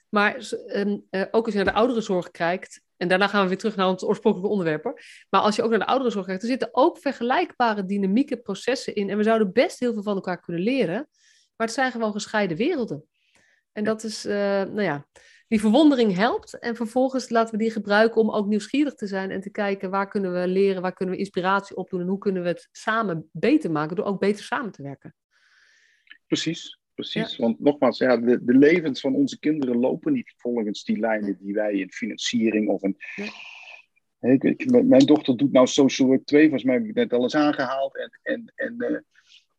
[0.10, 3.58] Maar um, uh, ook als je naar de ouderenzorg kijkt, en daarna gaan we weer
[3.58, 4.84] terug naar ons oorspronkelijke onderwerp.
[4.84, 5.02] Hoor.
[5.30, 9.10] Maar als je ook naar de ouderenzorg kijkt, er zitten ook vergelijkbare dynamieke processen in.
[9.10, 11.08] En we zouden best heel veel van elkaar kunnen leren.
[11.56, 13.06] Maar het zijn gewoon gescheiden werelden.
[13.72, 15.06] En dat is, uh, nou ja,
[15.52, 16.60] die verwondering helpt.
[16.60, 20.08] En vervolgens laten we die gebruiken om ook nieuwsgierig te zijn en te kijken waar
[20.08, 23.72] kunnen we leren, waar kunnen we inspiratie opdoen en hoe kunnen we het samen beter
[23.72, 25.16] maken door ook beter samen te werken.
[26.28, 27.38] Precies, precies.
[27.38, 31.54] Want nogmaals, ja, de, de, levens van onze kinderen lopen niet volgens die lijnen die
[31.54, 32.98] wij in financiering of een.
[34.20, 37.36] Ik, mijn dochter doet nou Social Work 2, volgens mij heb ik net al eens
[37.36, 37.98] aangehaald.
[37.98, 38.98] En, en, en uh,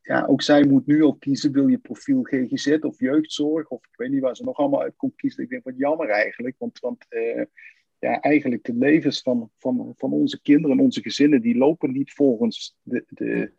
[0.03, 3.97] ja, ook zij moet nu al kiezen, wil je profiel GGZ of jeugdzorg, of ik
[3.97, 5.43] weet niet waar ze nog allemaal uit komt kiezen.
[5.43, 7.43] Ik denk, wat jammer eigenlijk, want, want uh,
[7.99, 12.13] ja, eigenlijk de levens van, van, van onze kinderen en onze gezinnen, die lopen niet
[12.13, 13.51] volgens de, de,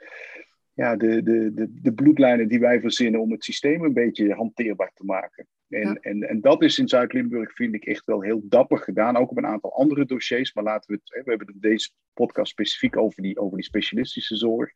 [0.74, 4.90] ja, de, de, de, de bloedlijnen die wij verzinnen om het systeem een beetje hanteerbaar
[4.94, 5.46] te maken.
[5.68, 5.94] En, ja.
[5.94, 9.16] en, en dat is in Zuid-Limburg, vind ik, echt wel heel dapper gedaan.
[9.16, 10.54] Ook op een aantal andere dossiers.
[10.54, 14.72] Maar laten we het, we hebben deze podcast specifiek over die, over die specialistische zorg.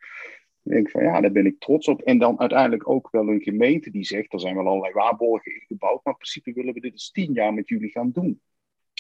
[0.62, 2.02] Ik denk van ja, daar ben ik trots op.
[2.02, 6.04] En dan uiteindelijk ook wel een gemeente die zegt, er zijn wel allerlei waarborgen ingebouwd,
[6.04, 8.40] maar in principe willen we dit eens tien jaar met jullie gaan doen.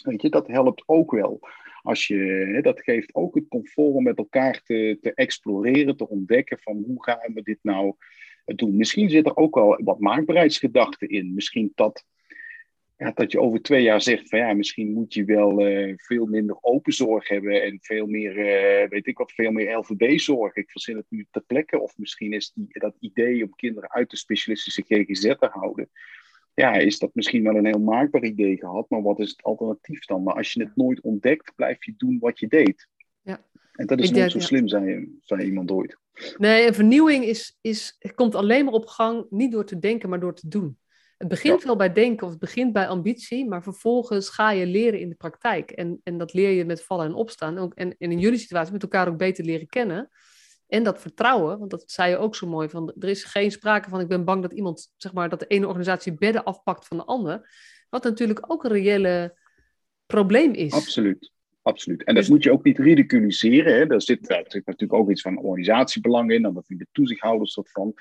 [0.02, 1.40] Weet je, dat helpt ook wel.
[1.82, 2.16] Als je,
[2.52, 6.84] hè, dat geeft ook het comfort om met elkaar te, te exploreren, te ontdekken van
[6.86, 7.94] hoe gaan we dit nou
[8.44, 8.76] doen.
[8.76, 11.34] Misschien zit er ook wel wat maakbaarheidsgedachten in.
[11.34, 12.04] Misschien dat
[12.98, 16.26] ja, dat je over twee jaar zegt van ja, misschien moet je wel uh, veel
[16.26, 20.56] minder open zorg hebben en veel meer, uh, weet ik wat, veel meer LVB-zorg.
[20.56, 21.80] Ik verzin het nu ter plekke.
[21.80, 25.90] Of misschien is die, dat idee om kinderen uit de specialistische GGZ te houden,
[26.54, 30.04] ja, is dat misschien wel een heel maakbaar idee gehad, maar wat is het alternatief
[30.04, 30.22] dan?
[30.22, 32.88] Maar als je het nooit ontdekt, blijf je doen wat je deed.
[33.22, 33.40] Ja.
[33.72, 35.98] En dat is niet zo slim, zei, zei iemand ooit.
[36.36, 40.20] Nee, en vernieuwing is, is, komt alleen maar op gang, niet door te denken, maar
[40.20, 40.78] door te doen.
[41.18, 45.00] Het begint wel bij denken of het begint bij ambitie, maar vervolgens ga je leren
[45.00, 45.70] in de praktijk.
[45.70, 47.58] En, en dat leer je met vallen en opstaan.
[47.58, 50.10] Ook, en, en in jullie situatie met elkaar ook beter leren kennen.
[50.66, 53.88] En dat vertrouwen, want dat zei je ook zo mooi, van er is geen sprake
[53.88, 56.96] van ik ben bang dat iemand, zeg maar, dat de ene organisatie bedden afpakt van
[56.96, 57.50] de ander.
[57.88, 59.38] Wat natuurlijk ook een reële
[60.06, 60.72] probleem is.
[60.72, 61.32] Absoluut.
[61.62, 62.04] Absoluut.
[62.04, 63.74] En dat dus- moet je ook niet ridiculiseren.
[63.74, 63.86] Hè.
[63.86, 67.70] Daar, zit, daar zit natuurlijk ook iets van organisatiebelang in, dan dat de toezichthouders dat
[67.70, 67.94] van.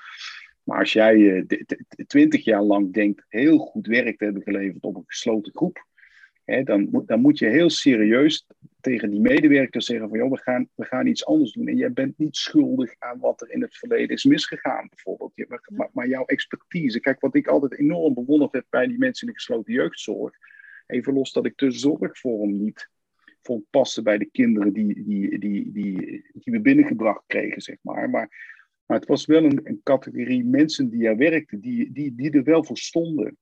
[0.68, 1.58] Maar als jij eh,
[2.06, 5.86] twintig jaar lang denkt heel goed werk te hebben geleverd op een gesloten groep,
[6.44, 8.46] hè, dan, moet, dan moet je heel serieus
[8.80, 11.68] tegen die medewerkers zeggen van joh, we gaan, we gaan iets anders doen.
[11.68, 15.32] En jij bent niet schuldig aan wat er in het verleden is misgegaan, bijvoorbeeld.
[15.68, 19.32] Maar, maar, jouw expertise, kijk wat ik altijd enorm bewonderd heb bij die mensen in
[19.32, 20.34] de gesloten jeugdzorg.
[20.86, 22.90] Even los dat ik de zorgvorm niet
[23.42, 25.96] vond passen bij de kinderen die, die, die, die,
[26.32, 28.10] die we binnengebracht kregen, zeg maar.
[28.10, 28.56] Maar
[28.88, 32.42] maar het was wel een, een categorie mensen die er werkten, die, die, die er
[32.42, 33.36] wel voor stonden.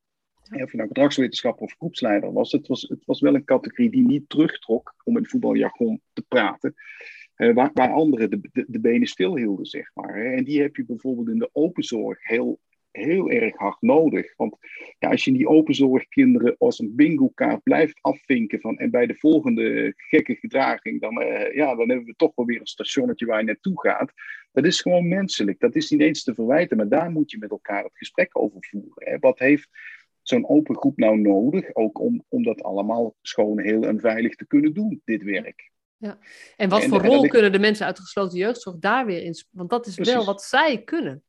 [0.51, 4.07] of je nou gedragswetenschapper of groepsleider was, het was, het was wel een categorie die
[4.07, 6.75] niet terugtrok, om in voetbaljargon te praten,
[7.37, 10.15] uh, waar, waar anderen de, de, de, benen stilhielden, zeg maar.
[10.15, 12.61] En die heb je bijvoorbeeld in de openzorg heel,
[12.97, 14.37] heel erg hard nodig.
[14.37, 14.57] Want
[14.99, 19.93] ja, als je die openzorgkinderen als een bingo-kaart blijft afvinken van, en bij de volgende
[19.97, 23.45] gekke gedraging, dan, uh, ja, dan hebben we toch wel weer een stationnetje waar je
[23.45, 24.13] naartoe gaat.
[24.53, 25.61] Dat is gewoon menselijk.
[25.61, 28.59] Dat is niet eens te verwijten, maar daar moet je met elkaar het gesprek over
[28.61, 29.11] voeren.
[29.11, 29.19] Hè.
[29.19, 29.69] Wat heeft
[30.23, 34.47] zo'n open groep nou nodig, ook om, om dat allemaal schoon, heel en veilig te
[34.47, 35.71] kunnen doen, dit werk.
[35.97, 36.19] Ja.
[36.57, 39.35] En wat voor rol kunnen de mensen uit de gesloten jeugdzorg daar weer in?
[39.51, 41.23] Want dat is wel wat zij kunnen.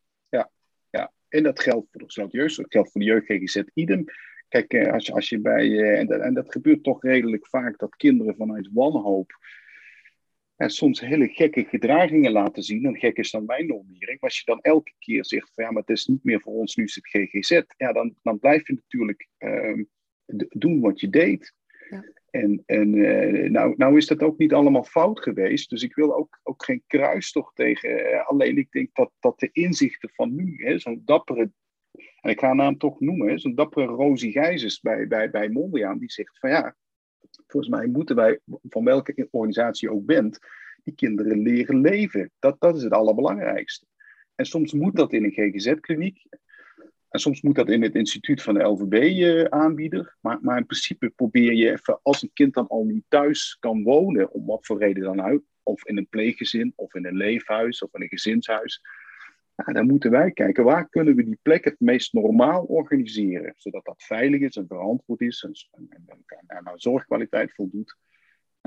[1.30, 4.06] En dat geldt voor de gesloten jeugdzorg, dat geldt voor de jeugd GGZ idem.
[4.48, 7.48] Kijk, eh, als je, als je bij, eh, en dat, en dat gebeurt toch redelijk
[7.48, 9.32] vaak, dat kinderen vanuit wanhoop
[10.58, 12.86] en soms hele gekke gedragingen laten zien.
[12.86, 14.20] En gek is dan mijn normering.
[14.20, 16.54] Maar als je dan elke keer zegt van ja, maar het is niet meer voor
[16.54, 17.62] ons, nu is het GGZ.
[17.78, 19.84] Ja, dan, dan blijf je natuurlijk uh,
[20.50, 21.54] doen wat je deed.
[21.90, 22.04] Ja.
[22.30, 25.70] En, en uh, nou, nou is dat ook niet allemaal fout geweest.
[25.70, 27.90] Dus ik wil ook, ook geen kruistocht tegen.
[27.90, 31.52] Uh, alleen ik denk dat, dat de inzichten van nu, zo'n dappere
[32.22, 36.12] en ik ga haar naam toch noemen, zo'n dappere Rosie Gijzes bij, bij, bij die
[36.12, 36.76] zegt van ja,
[37.48, 40.40] volgens mij moeten wij, van welke organisatie je ook bent,
[40.84, 42.32] die kinderen leren leven.
[42.40, 43.86] Dat, dat is het allerbelangrijkste.
[44.36, 46.26] En soms moet dat in een GGZ-kliniek.
[47.10, 50.18] En soms moet dat in het instituut van de LVB-aanbieder.
[50.22, 53.84] maar, maar in principe probeer je even, als een kind dan al niet thuis kan
[53.84, 57.84] wonen, om wat voor reden dan uit, of in een pleeggezin, of in een leefhuis,
[57.84, 58.82] of in een gezinshuis,
[59.66, 64.04] dan moeten wij kijken waar kunnen we die plek het meest normaal organiseren, zodat dat
[64.04, 67.98] veilig is en verantwoord is en, en, en, aan zorgkwaliteit voldoet.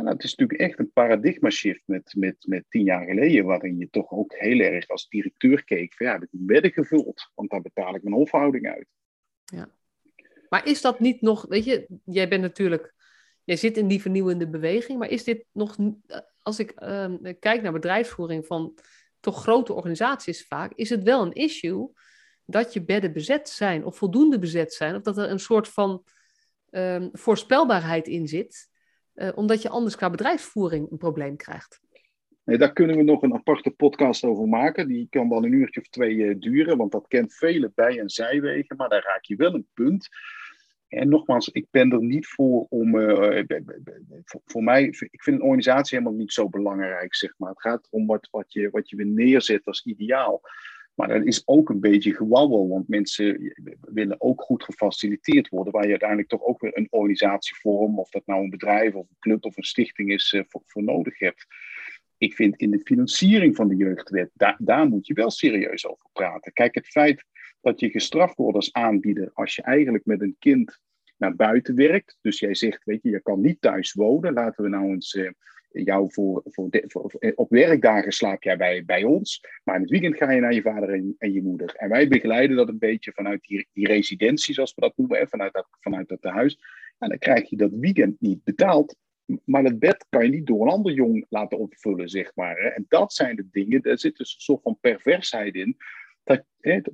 [0.00, 3.78] En dat is natuurlijk echt een paradigma shift met, met, met tien jaar geleden, waarin
[3.78, 7.50] je toch ook heel erg als directeur keek van ja, heb ik bedden gevuld, want
[7.50, 8.86] daar betaal ik mijn hofhouding uit.
[9.44, 9.70] Ja.
[10.48, 12.94] Maar is dat niet nog, weet je, jij bent natuurlijk,
[13.44, 15.76] jij zit in die vernieuwende beweging, maar is dit nog,
[16.42, 18.78] als ik uh, kijk naar bedrijfsvoering van
[19.20, 21.92] toch grote organisaties vaak, is het wel een issue
[22.44, 26.04] dat je bedden bezet zijn of voldoende bezet zijn, of dat er een soort van
[26.70, 28.68] um, voorspelbaarheid in zit,
[29.34, 31.80] omdat je anders qua bedrijfsvoering een probleem krijgt.
[32.44, 34.88] Nee, daar kunnen we nog een aparte podcast over maken.
[34.88, 38.10] Die kan wel een uurtje of twee uh, duren, want dat kent vele bij- en
[38.10, 40.08] zijwegen, maar daar raak je wel een punt.
[40.88, 42.90] En nogmaals, ik ben er niet voor om.
[44.24, 47.50] Voor, voor, mij, ik vind een organisatie helemaal niet zo belangrijk, zeg maar.
[47.50, 50.40] Het gaat om wat, wat, je, wat je weer neerzet als ideaal.
[51.00, 55.84] Maar dat is ook een beetje gewabbel, want mensen willen ook goed gefaciliteerd worden, waar
[55.84, 59.44] je uiteindelijk toch ook weer een organisatievorm, of dat nou een bedrijf of een club
[59.44, 61.46] of een stichting is, uh, voor, nodig hebt.
[62.18, 66.06] Ik vind in de financiering van de jeugdwet, daar, daar moet je wel serieus over
[66.12, 66.52] praten.
[66.52, 67.24] Kijk, het feit
[67.60, 70.80] dat je gestraft wordt als aanbieder als je eigenlijk met een kind
[71.16, 72.18] naar buiten werkt.
[72.20, 74.32] Dus jij zegt, weet je, je kan niet thuis wonen.
[74.32, 75.30] Laten we nou eens uh,
[75.72, 79.44] jou voor, voor, voor, op werkdagen slaap jij bij, bij ons.
[79.64, 81.74] Maar in het weekend ga je naar je vader en, en je moeder.
[81.74, 85.26] En wij begeleiden dat een beetje vanuit die, die residentie, zoals we dat noemen, hè,
[85.26, 86.58] vanuit dat, vanuit dat huis.
[86.98, 88.96] En dan krijg je dat weekend niet betaald.
[89.44, 92.56] Maar het bed kan je niet door een ander jong laten opvullen, zeg maar.
[92.56, 92.68] Hè.
[92.68, 95.76] En dat zijn de dingen, daar zit dus een soort van perversheid in
[96.24, 96.44] dat,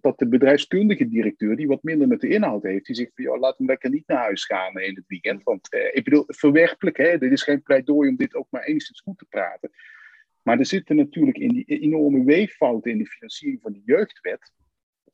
[0.00, 3.40] dat de bedrijfskundige directeur, die wat minder met de inhoud heeft, die zegt van, joh,
[3.40, 5.42] laat hem lekker niet naar huis gaan in het weekend.
[5.42, 9.00] Want eh, ik bedoel, verwerpelijk, hè, dit is geen pleidooi om dit ook maar enigszins
[9.00, 9.70] goed te praten.
[10.42, 14.52] Maar er zitten natuurlijk in die enorme weeffouten in de financiering van de jeugdwet,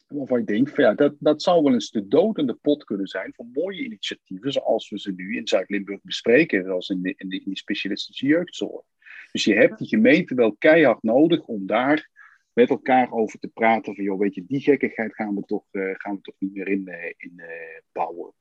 [0.06, 3.32] waarvan ik denk, van, ja, dat, dat zou wel eens de dodende pot kunnen zijn
[3.34, 7.42] voor mooie initiatieven, zoals we ze nu in Zuid-Limburg bespreken, zoals in, de, in, in
[7.44, 8.84] die specialistische jeugdzorg.
[9.32, 12.10] Dus je hebt die gemeente wel keihard nodig om daar
[12.52, 15.90] met elkaar over te praten van, joh, weet je, die gekkigheid gaan we toch, uh,
[15.92, 17.46] gaan we toch niet meer in, uh, in uh,
[17.92, 18.32] bouwen.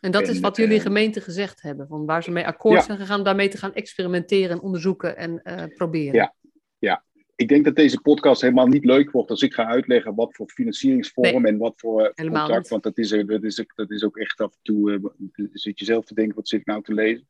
[0.00, 3.24] En dat is wat jullie gemeente gezegd hebben, van waar ze mee akkoord zijn gegaan,
[3.24, 5.42] daarmee te gaan experimenteren en onderzoeken en
[5.74, 6.14] proberen.
[6.14, 6.34] Ja,
[6.78, 7.04] ja.
[7.36, 10.48] Ik denk dat deze podcast helemaal niet leuk wordt als ik ga uitleggen wat voor
[10.48, 14.40] financieringsvorm nee, en wat voor contract, want dat is, dat, is, dat is ook echt
[14.40, 15.12] af en toe,
[15.52, 17.26] zit je zelf te denken, wat zit ik nou te lezen?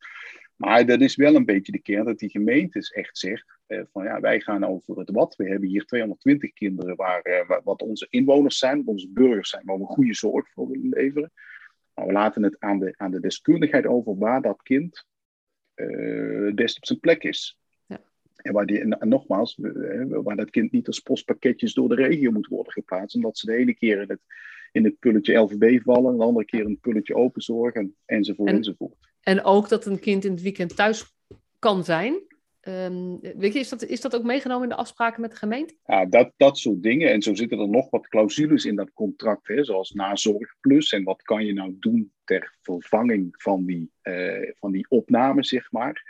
[0.57, 4.05] Maar dat is wel een beetje de kern dat die gemeentes echt zegt eh, van
[4.05, 5.37] ja, wij gaan over het wat.
[5.37, 9.64] We hebben hier 220 kinderen waar, eh, wat onze inwoners zijn, wat onze burgers zijn,
[9.64, 11.33] waar we goede zorg voor willen leveren.
[11.94, 15.07] Maar we laten het aan de, aan de deskundigheid over waar dat kind
[15.74, 17.59] uh, best op zijn plek is.
[17.87, 18.00] Ja.
[18.37, 19.59] En, waar die, en, nogmaals,
[20.09, 23.16] waar dat kind niet als postpakketjes door de regio moet worden geplaatst.
[23.16, 24.20] Omdat ze de ene keer in het,
[24.72, 28.57] in het pulletje LVB vallen, de andere keer in het pulletje openzorg en, enzovoort en,
[28.57, 29.12] enzovoort.
[29.20, 31.16] En ook dat een kind in het weekend thuis
[31.59, 32.22] kan zijn.
[32.68, 35.74] Um, weet je, is dat, is dat ook meegenomen in de afspraken met de gemeente?
[35.85, 37.12] Ja, dat, dat soort dingen.
[37.12, 40.92] En zo zitten er nog wat clausules in dat contract, hè, zoals nazorgplus.
[40.92, 45.72] En wat kan je nou doen ter vervanging van die, uh, van die opname, zeg
[45.72, 46.02] maar.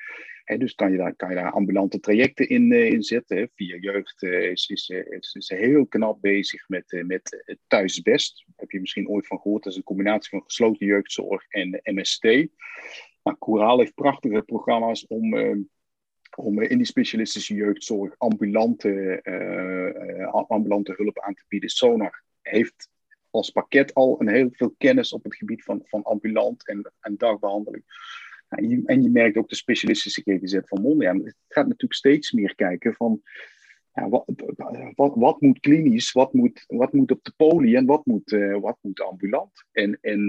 [0.45, 3.37] Hè, dus kan je, daar, kan je daar ambulante trajecten in, uh, zetten.
[3.37, 3.47] Hè.
[3.55, 8.45] Via Jeugd uh, is, is, is, is, heel knap bezig met, met thuisbest.
[8.57, 9.63] Heb je misschien ooit van gehoord.
[9.63, 12.25] Dat is een combinatie van gesloten jeugdzorg en MST.
[13.23, 15.35] Maar Coraal heeft prachtige programma's om
[16.37, 21.71] om in die specialistische jeugdzorg ambulante, uh, ambulante hulp aan te bieden.
[21.71, 22.89] Sonar heeft
[23.31, 27.17] als pakket al een heel veel kennis op het gebied van, van ambulant en, en
[27.17, 27.85] dagbehandeling.
[28.49, 31.25] En je, en je merkt ook de specialistische GGZ van Mondiaan.
[31.25, 33.23] Het gaat natuurlijk steeds meer kijken van
[33.93, 34.25] ja, wat,
[34.95, 38.79] wat, wat, moet klinisch, wat moet, wat moet op de poli en wat moet, wat
[38.81, 39.65] moet ambulant.
[39.73, 40.29] En, en,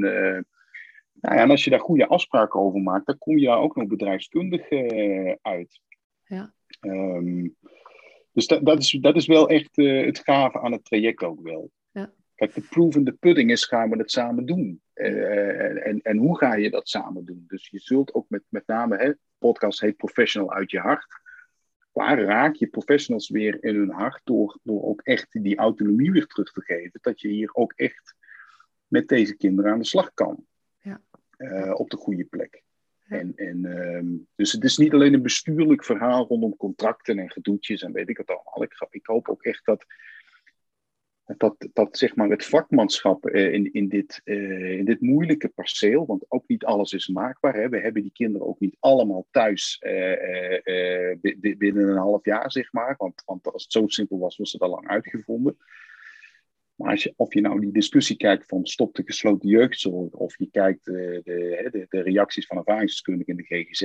[1.21, 3.87] nou ja, en als je daar goede afspraken over maakt, dan kom je ook nog
[3.87, 4.69] bedrijfskundig
[5.41, 5.79] uit.
[6.27, 6.53] Ja.
[6.81, 7.55] Um,
[8.31, 11.41] dus dat, dat, is, dat is wel echt uh, het gave aan het traject ook
[11.41, 11.71] wel.
[11.91, 12.13] Ja.
[12.35, 14.81] Kijk, de proof in the pudding is, gaan we het samen doen?
[14.93, 17.43] Uh, en, en hoe ga je dat samen doen?
[17.47, 21.25] Dus je zult ook met, met name, hè, podcast heet Professional uit je hart.
[21.91, 26.25] Waar raak je professionals weer in hun hart door, door ook echt die autonomie weer
[26.25, 26.99] terug te geven?
[27.01, 28.15] Dat je hier ook echt
[28.87, 30.45] met deze kinderen aan de slag kan.
[30.79, 31.01] Ja.
[31.37, 32.63] Uh, op de goede plek.
[33.07, 37.81] En, en, um, dus het is niet alleen een bestuurlijk verhaal rondom contracten en gedoetjes
[37.81, 38.63] en weet ik het allemaal.
[38.63, 39.85] Ik, ik hoop ook echt dat,
[41.37, 46.05] dat, dat zeg maar het vakmanschap uh, in, in, dit, uh, in dit moeilijke perceel,
[46.05, 47.55] want ook niet alles is maakbaar.
[47.55, 47.69] Hè.
[47.69, 51.15] We hebben die kinderen ook niet allemaal thuis uh,
[51.57, 52.95] binnen een half jaar, zeg maar.
[52.97, 55.57] Want, want als het zo simpel was, was het al lang uitgevonden.
[56.77, 60.37] Maar als je, of je nou die discussie kijkt van stop de gesloten jeugdzorg, of
[60.37, 63.81] je kijkt uh, de, de, reacties van ervaringsdeskundigen in de GGZ,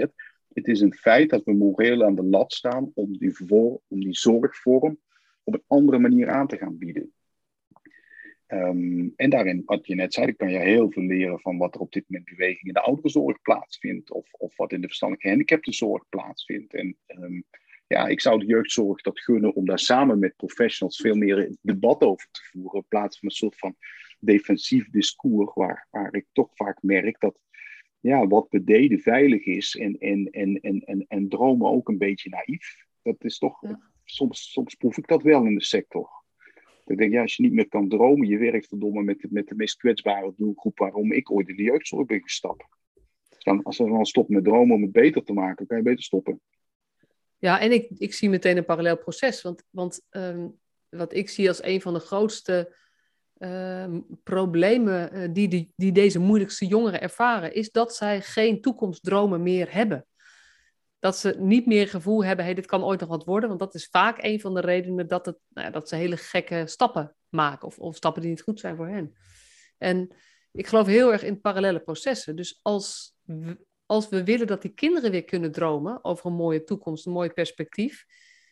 [0.52, 4.00] het is een feit dat we moreel aan de lat staan om die, voor, om
[4.00, 4.98] die zorgvorm
[5.44, 7.12] op een andere manier aan te gaan bieden.
[8.48, 11.81] Um, en daarin, wat je net zei, kan je heel veel leren van wat er
[11.81, 16.09] op dit moment beweging in de ouderenzorg plaatsvindt, of, of wat in de verstandelijke gehandicaptenzorg
[16.09, 16.74] plaatsvindt.
[16.74, 17.44] En um,
[17.92, 22.02] ja, ik zou de jeugdzorg dat gunnen om daar samen met professionals veel meer debat
[22.02, 22.81] over te voeren.
[22.81, 23.76] In plaats van een soort van
[24.20, 27.38] defensief discours, waar, waar ik toch vaak merk dat
[28.00, 31.98] ja, wat we deden veilig is en, en, en, en, en, en dromen ook een
[31.98, 32.87] beetje naïef.
[33.02, 33.62] Dat is toch,
[34.05, 36.11] soms, soms proef ik dat wel in de sector.
[36.87, 39.55] Ik denk, ja, als je niet meer kan dromen, je werkt verdomme met, met de
[39.55, 42.64] meest kwetsbare doelgroep waarom ik ooit in de jeugdzorg ben gestapt.
[43.28, 45.83] Dus dan, als we dan stoppen met dromen om het beter te maken, kan je
[45.83, 46.40] beter stoppen.
[47.42, 49.42] Ja, en ik, ik zie meteen een parallel proces.
[49.42, 52.76] Want, want um, wat ik zie als een van de grootste
[53.38, 59.42] uh, problemen uh, die, die, die deze moeilijkste jongeren ervaren, is dat zij geen toekomstdromen
[59.42, 60.07] meer hebben.
[60.98, 63.48] Dat ze niet meer gevoel hebben, hey, dit kan ooit nog wat worden.
[63.48, 66.17] Want dat is vaak een van de redenen dat, het, nou ja, dat ze hele
[66.17, 67.67] gekke stappen maken.
[67.67, 69.17] Of, of stappen die niet goed zijn voor hen.
[69.79, 70.14] En
[70.52, 72.37] ik geloof heel erg in parallele processen.
[72.37, 73.14] Dus als,
[73.93, 77.31] als we willen dat die kinderen weer kunnen dromen over een mooie toekomst, een mooi
[77.31, 78.05] perspectief,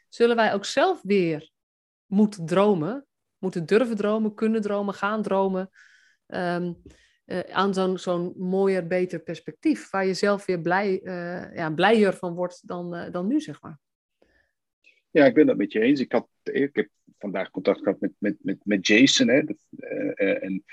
[0.08, 1.50] zullen wij ook zelf weer
[2.06, 3.06] moeten dromen,
[3.38, 5.70] moeten durven dromen, kunnen dromen, gaan dromen.
[6.26, 6.82] Um,
[7.26, 12.34] uh, aan zo'n mooier, beter perspectief, waar je zelf weer blij, uh, ja, blijer van
[12.34, 13.78] wordt dan, uh, dan nu, zeg maar.
[15.10, 16.00] Ja, ik ben dat met je eens.
[16.00, 16.88] Ik, had, ik heb
[17.18, 19.28] vandaag contact gehad met, met, met, met Jason.
[19.28, 19.42] Hè?
[20.16, 20.64] En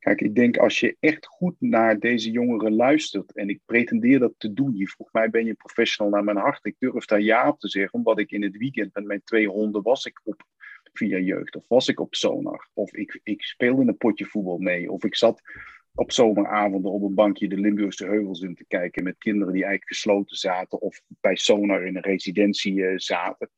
[0.00, 4.34] Kijk, ik denk als je echt goed naar deze jongeren luistert, en ik pretendeer dat
[4.38, 6.64] te doen, je vroeg mij, ben je professional naar mijn hart?
[6.64, 9.48] Ik durf daar ja op te zeggen, omdat ik in het weekend met mijn twee
[9.48, 10.44] honden was ik op
[10.92, 14.90] via jeugd, of was ik op Sonar, of ik, ik speelde een potje voetbal mee,
[14.90, 15.42] of ik zat
[15.94, 19.92] op zomeravonden op een bankje de Limburgse heuvels in te kijken met kinderen die eigenlijk
[19.92, 23.50] gesloten zaten, of bij Sonar in een residentie uh, zaten.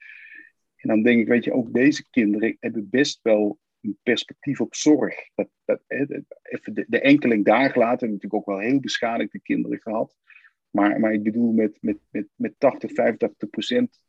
[0.76, 4.74] En dan denk ik, weet je, ook deze kinderen hebben best wel een perspectief op
[4.74, 5.14] zorg.
[5.35, 10.16] Dat, dat, even de, de enkeling daar gelaten, natuurlijk ook wel heel beschadigde kinderen gehad.
[10.70, 14.01] Maar, maar ik bedoel, met, met, met, met 80, 85 procent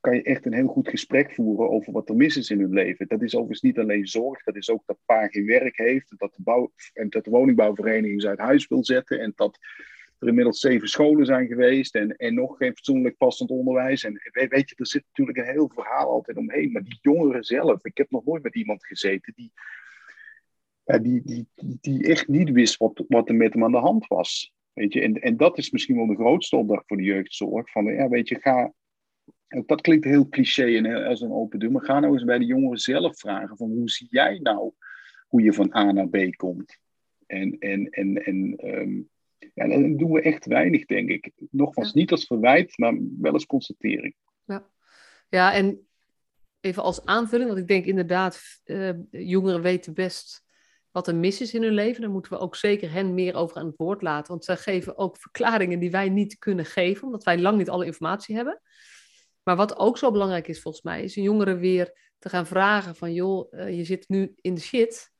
[0.00, 2.72] kan je echt een heel goed gesprek voeren over wat er mis is in hun
[2.72, 3.08] leven.
[3.08, 6.34] Dat is overigens niet alleen zorg, dat is ook dat pa geen werk heeft, dat
[6.34, 9.58] de, bouw, en dat de woningbouwvereniging ze uit huis wil zetten en dat
[10.22, 14.04] er inmiddels zeven scholen zijn geweest en, en nog geen fatsoenlijk passend onderwijs.
[14.04, 16.72] En weet je, er zit natuurlijk een heel verhaal altijd omheen.
[16.72, 19.52] Maar die jongeren zelf, ik heb nog nooit met iemand gezeten die,
[20.84, 24.52] die, die, die echt niet wist wat, wat er met hem aan de hand was.
[24.72, 27.70] Weet je, en, en dat is misschien wel de grootste opdracht voor de jeugdzorg.
[27.70, 28.72] Van, ja, weet je, ga,
[29.66, 32.44] dat klinkt heel cliché en als een open deur, maar ga nou eens bij de
[32.44, 34.72] jongeren zelf vragen van hoe zie jij nou
[35.28, 36.78] hoe je van A naar B komt?
[37.26, 39.00] En, en, en, en ehm,
[39.54, 41.32] ja, dan doen we echt weinig, denk ik.
[41.50, 44.14] Nogmaals, niet als verwijt, maar wel als constatering.
[44.44, 44.66] Ja,
[45.28, 45.86] ja en
[46.60, 50.44] even als aanvulling, want ik denk inderdaad, uh, jongeren weten best
[50.90, 52.00] wat er mis is in hun leven.
[52.00, 54.32] Daar moeten we ook zeker hen meer over aan het woord laten.
[54.32, 57.86] Want zij geven ook verklaringen die wij niet kunnen geven, omdat wij lang niet alle
[57.86, 58.60] informatie hebben.
[59.42, 62.96] Maar wat ook zo belangrijk is volgens mij, is een jongere weer te gaan vragen
[62.96, 65.11] van, joh, uh, je zit nu in de shit.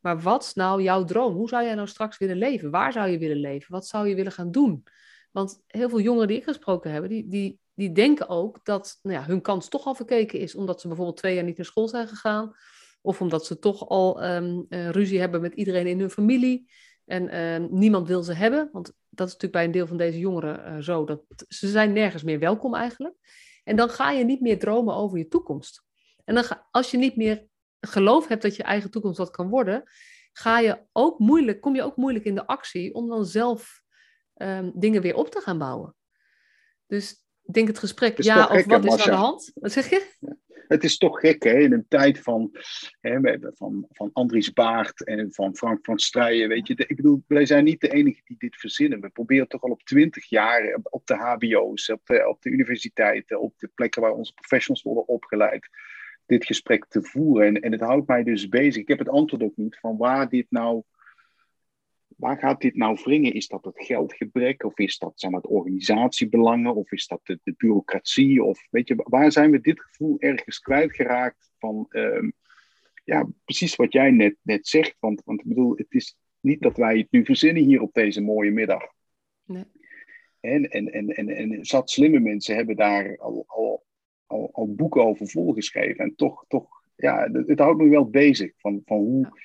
[0.00, 1.34] Maar wat nou jouw droom?
[1.34, 2.70] Hoe zou jij nou straks willen leven?
[2.70, 3.72] Waar zou je willen leven?
[3.72, 4.84] Wat zou je willen gaan doen?
[5.30, 9.16] Want heel veel jongeren die ik gesproken heb, die, die, die denken ook dat nou
[9.16, 10.54] ja, hun kans toch al verkeken is.
[10.54, 12.54] Omdat ze bijvoorbeeld twee jaar niet naar school zijn gegaan.
[13.02, 16.70] Of omdat ze toch al um, ruzie hebben met iedereen in hun familie.
[17.04, 18.68] En uh, niemand wil ze hebben.
[18.72, 21.04] Want dat is natuurlijk bij een deel van deze jongeren uh, zo.
[21.04, 23.14] Dat ze zijn nergens meer welkom eigenlijk.
[23.64, 25.84] En dan ga je niet meer dromen over je toekomst.
[26.24, 27.48] En dan als je niet meer
[27.80, 29.82] geloof hebt dat je eigen toekomst wat kan worden,
[30.32, 33.82] ga je ook moeilijk, kom je ook moeilijk in de actie om dan zelf
[34.36, 35.96] um, dingen weer op te gaan bouwen.
[36.86, 39.50] Dus ik denk het gesprek, ja of wat is aan de hand?
[39.54, 40.36] Wat zeg je?
[40.68, 41.58] Het is toch gek, hè?
[41.58, 42.50] In een tijd van,
[43.00, 46.74] hè, van, van Andries Baart en van Frank van Strijen, weet je.
[46.74, 49.00] Ik bedoel, wij zijn niet de enige die dit verzinnen.
[49.00, 53.40] We proberen toch al op twintig jaar op de hbo's, op de, op de universiteiten,
[53.40, 55.68] op de plekken waar onze professionals worden opgeleid,
[56.30, 57.46] dit gesprek te voeren.
[57.46, 58.82] En, en het houdt mij dus bezig.
[58.82, 60.82] Ik heb het antwoord ook niet van waar dit nou.
[62.16, 63.32] Waar gaat dit nou wringen?
[63.32, 64.64] Is dat het geldgebrek?
[64.64, 66.74] Of is dat zijn het organisatiebelangen?
[66.74, 68.44] Of is dat de, de, bureaucratie?
[68.44, 72.28] Of weet je, waar zijn we dit gevoel ergens kwijtgeraakt van uh,
[73.04, 74.96] ja, precies wat jij net, net zegt.
[74.98, 78.20] Want, want ik bedoel, het is niet dat wij het nu verzinnen hier op deze
[78.20, 78.82] mooie middag.
[79.44, 79.64] Nee.
[80.40, 83.84] En, en, en, en, en zat slimme mensen hebben daar al, al
[84.30, 86.04] al, al boeken over volgeschreven.
[86.04, 88.52] En toch, toch ja, het, het, houdt me wel bezig.
[88.56, 89.38] Van, van hoe,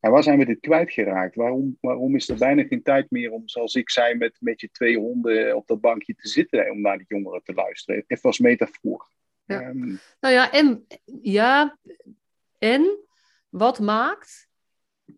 [0.00, 1.34] ja, waar zijn we dit kwijtgeraakt?
[1.34, 4.70] Waarom, waarom is er bijna geen tijd meer om, zoals ik zei, met, met je
[4.70, 8.04] twee honden op dat bankje te zitten om naar die jongeren te luisteren?
[8.06, 9.08] Even als metafoor.
[9.44, 9.68] Ja.
[9.68, 10.86] Um, nou ja, en,
[11.22, 11.78] ja,
[12.58, 12.98] en
[13.48, 14.48] wat maakt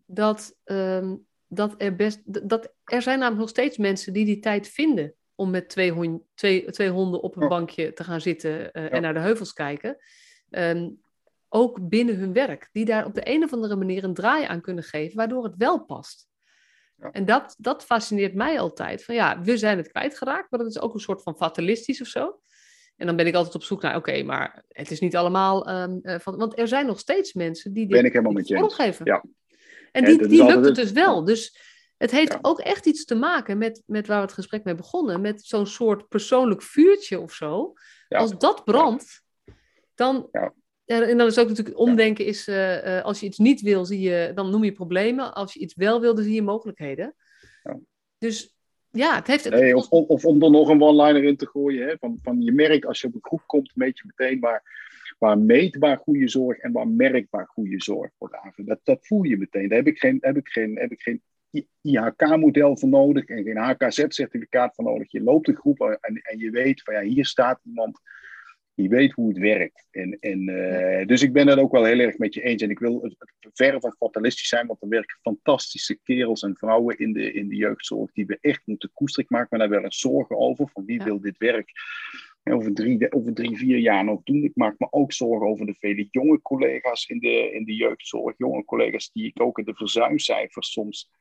[0.05, 2.49] dat, um, dat er best.
[2.49, 6.71] Dat, er zijn namelijk nog steeds mensen die die tijd vinden om met twee, twee,
[6.71, 9.97] twee honden op een bankje te gaan zitten uh, en naar de heuvels kijken.
[10.49, 11.01] Um,
[11.49, 14.61] ook binnen hun werk, die daar op de een of andere manier een draai aan
[14.61, 16.27] kunnen geven, waardoor het wel past.
[16.97, 17.11] Ja.
[17.11, 19.03] En dat, dat fascineert mij altijd.
[19.03, 22.07] Van ja, we zijn het kwijtgeraakt, maar dat is ook een soort van fatalistisch of
[22.07, 22.39] zo.
[22.95, 25.99] En dan ben ik altijd op zoek naar, oké, maar het is niet allemaal um,
[26.03, 28.57] uh, van, want er zijn nog steeds mensen die dit ben ik helemaal met je
[28.57, 29.05] vormgeven.
[29.05, 29.23] Ja.
[29.91, 31.23] En die, die lukt het dus wel.
[31.23, 31.57] Dus
[31.97, 35.21] het heeft ook echt iets te maken met, met waar we het gesprek mee begonnen.
[35.21, 37.73] Met zo'n soort persoonlijk vuurtje of zo.
[38.09, 39.23] Als dat brandt,
[39.95, 40.29] dan.
[40.85, 43.99] en dan is ook natuurlijk omdenken is, uh, uh, als je iets niet wil, zie
[43.99, 45.33] je, dan noem je problemen.
[45.33, 47.15] Als je iets wel wil, dan zie je mogelijkheden.
[48.17, 48.55] Dus
[48.91, 49.49] ja, het heeft...
[49.49, 51.87] Nee, of, of, om er nog een one-liner in te gooien.
[51.87, 54.63] Hè, van, van je merkt, als je op een groep komt, meet je meteen waar,
[55.19, 58.67] waar meetbaar goede zorg en waar merkbaar goede zorg wordt aangevuld.
[58.67, 59.67] Dat, dat voel je meteen.
[59.69, 61.21] Daar heb ik geen, heb ik geen, heb ik geen
[61.81, 65.11] IHK-model voor nodig en geen HKZ-certificaat voor nodig.
[65.11, 67.99] Je loopt de groep en, en je weet van ja, hier staat iemand
[68.75, 69.87] die weet hoe het werkt.
[69.91, 72.61] En, en, uh, dus ik ben het ook wel heel erg met je eens.
[72.61, 73.15] En ik wil
[73.53, 77.55] verre van fatalistisch zijn, want er werken fantastische kerels en vrouwen in de, in de
[77.55, 79.25] jeugdzorg die we echt moeten koesteren.
[79.25, 81.03] Ik maak me daar wel eens zorgen over, van wie ja.
[81.03, 81.71] wil dit werk
[82.43, 84.43] over drie, over drie, vier jaar nog doen.
[84.43, 88.33] Ik maak me ook zorgen over de vele jonge collega's in de, in de jeugdzorg.
[88.37, 91.11] Jonge collega's die ik ook in de verzuimcijfers soms.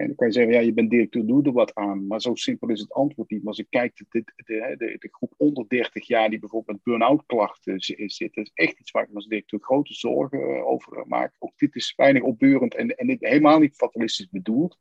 [0.00, 2.06] En dan kan je zeggen, ja, je bent directeur, doe er wat aan.
[2.06, 3.38] Maar zo simpel is het antwoord niet.
[3.38, 7.26] Maar als ik kijk, de, de, de, groep onder 30 jaar die bijvoorbeeld met burn-out
[7.26, 11.32] klachten zit, is echt iets waar ik als directeur grote zorgen eh, over maak.
[11.38, 14.76] Ook dit is weinig opbeurend en, en helemaal niet fatalistisch bedoeld.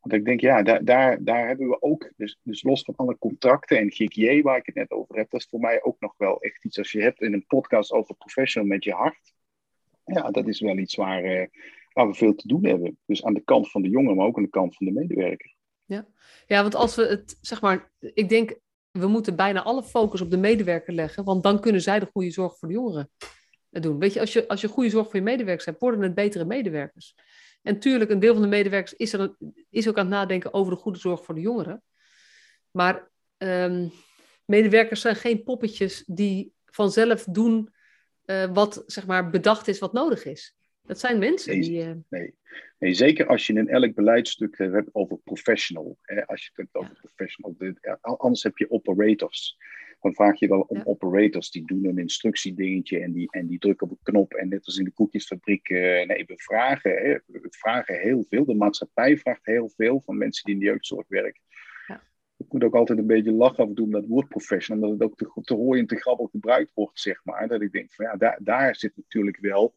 [0.00, 3.18] Want ik denk, ja, daar, daar, daar hebben we ook, dus, dus los van alle
[3.18, 6.14] contracten en GKJ waar ik het net over heb, dat is voor mij ook nog
[6.16, 9.34] wel echt iets als je hebt in een podcast over professional met je hart.
[10.04, 11.46] Ja, dat is wel iets waar, uh,
[11.98, 12.98] waar we veel te doen hebben.
[13.06, 15.54] Dus aan de kant van de jongen, maar ook aan de kant van de medewerker.
[15.84, 16.06] Ja,
[16.46, 18.58] ja want als we het, zeg maar, ik denk,
[18.90, 22.30] we moeten bijna alle focus op de medewerker leggen, want dan kunnen zij de goede
[22.30, 23.10] zorg voor de jongeren
[23.70, 23.98] doen.
[23.98, 26.44] Weet je, als je, als je goede zorg voor je medewerkers hebt, worden het betere
[26.44, 27.14] medewerkers.
[27.62, 29.36] En tuurlijk, een deel van de medewerkers is, er,
[29.70, 31.82] is ook aan het nadenken over de goede zorg voor de jongeren.
[32.70, 33.92] Maar um,
[34.44, 37.74] medewerkers zijn geen poppetjes die vanzelf doen
[38.24, 40.57] uh, wat zeg maar, bedacht is wat nodig is.
[40.88, 41.84] Dat zijn mensen nee, die.
[41.84, 41.92] Uh...
[42.08, 42.34] Nee.
[42.78, 42.94] nee.
[42.94, 45.98] zeker als je in elk beleidstuk hebt over professional.
[46.02, 47.00] Hè, als je het hebt over ja.
[47.00, 47.56] professional.
[48.00, 49.56] Anders heb je operators
[50.00, 53.86] dan vraag je wel om operators die doen een instructiedingetje en die, en die drukken
[53.86, 54.32] op een knop.
[54.32, 58.44] En net als in de koekjesfabriek, uh, nee, we vragen, hè, we vragen heel veel.
[58.44, 61.40] De maatschappij vraagt heel veel van mensen die in de jeugdzorg werken.
[61.86, 62.02] Ja.
[62.36, 65.10] Ik moet ook altijd een beetje lachen af en toe om dat woord professional, omdat
[65.10, 67.48] het ook te, te hooi en te grabbel gebruikt wordt, zeg maar.
[67.48, 69.74] Dat ik denk van ja, daar, daar zit natuurlijk wel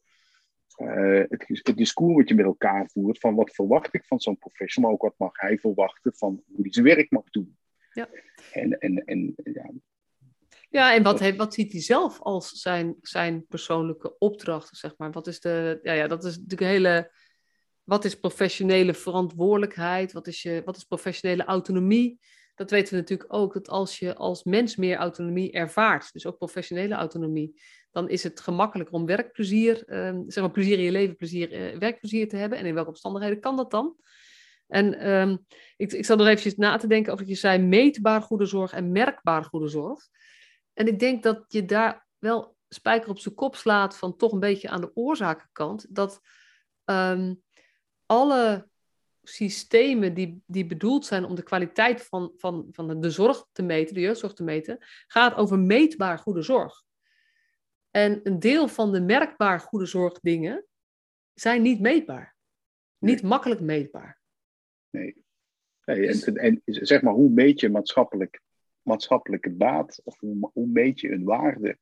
[0.78, 4.38] uh, het, het, discours wat je met elkaar voert van wat verwacht ik van zo'n
[4.38, 7.58] professional, maar ook wat mag hij verwachten van hoe hij zijn werk mag doen.
[7.94, 8.10] Ja.
[8.52, 9.72] En, en, en ja,
[10.72, 15.12] ja, en wat, heeft, wat ziet hij zelf als zijn, zijn persoonlijke opdrachten, zeg maar?
[15.12, 17.12] Wat is de, ja, ja, dat is natuurlijk een hele,
[17.84, 20.12] wat is professionele verantwoordelijkheid?
[20.12, 22.20] Wat is, je, wat is professionele autonomie?
[22.56, 26.38] Dat weten we natuurlijk ook, dat als je als mens meer autonomie ervaart, dus ook
[26.38, 27.62] professionele autonomie,
[27.92, 31.78] dan is het gemakkelijker om werkplezier, eh, zeg maar plezier in je leven, plezier, eh,
[31.78, 32.58] werkplezier te hebben.
[32.58, 33.96] En in welke omstandigheden kan dat dan?
[34.68, 35.38] En ehm,
[35.78, 38.74] ik, ik zal nog eventjes na te denken over wat je zei, meetbaar goede zorg
[38.74, 40.08] en merkbaar goede zorg.
[40.74, 44.40] En ik denk dat je daar wel spijker op zijn kop slaat van toch een
[44.40, 45.96] beetje aan de oorzakenkant.
[45.96, 46.22] Dat
[46.86, 47.34] ehm,
[48.06, 48.70] alle
[49.24, 53.94] systemen die, die bedoeld zijn om de kwaliteit van, van, van de zorg te meten,
[53.94, 54.78] de jeugdzorg te meten,
[55.08, 56.84] gaat over meetbaar goede zorg.
[57.92, 60.66] En een deel van de merkbaar goede zorg dingen
[61.34, 62.36] zijn niet meetbaar.
[62.98, 64.22] Niet makkelijk meetbaar.
[64.90, 65.24] Nee.
[65.86, 68.42] nee en, dus en, zeg maar, hoe meet je maatschappelijk
[68.82, 70.02] maatschappelijke baat?
[70.04, 71.78] Of hoe, hoe meet je een waarde?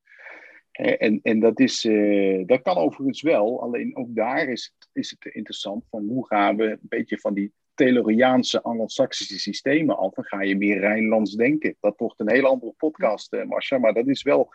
[0.71, 5.33] En, en dat, is, uh, dat kan overigens wel, alleen ook daar is is het
[5.33, 10.41] interessant van hoe gaan we een beetje van die Tayloriaanse Anglo-Saxische systemen af en ga
[10.41, 11.75] je meer Rijnlands denken.
[11.79, 14.53] Dat wordt een hele andere podcast, Marcia, maar dat is wel,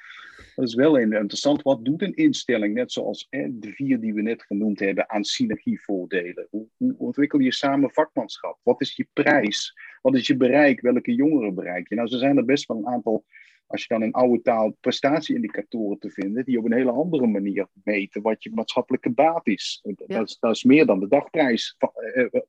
[0.55, 1.63] dat is wel interessant.
[1.63, 6.47] Wat doet een instelling, net zoals de vier die we net genoemd hebben, aan synergievoordelen?
[6.51, 8.59] Hoe, hoe ontwikkel je samen vakmanschap?
[8.63, 9.75] Wat is je prijs?
[10.03, 10.81] Wat is je bereik?
[10.81, 11.95] Welke jongeren bereik je?
[11.95, 13.25] Nou, zo zijn er best wel een aantal
[13.67, 17.67] als je dan in oude taal prestatieindicatoren te vinden, die op een hele andere manier
[17.85, 19.81] meten wat je maatschappelijke baat is.
[19.83, 22.41] Dat, is dat, is meer dan de dagprijs, eh, eh, eh,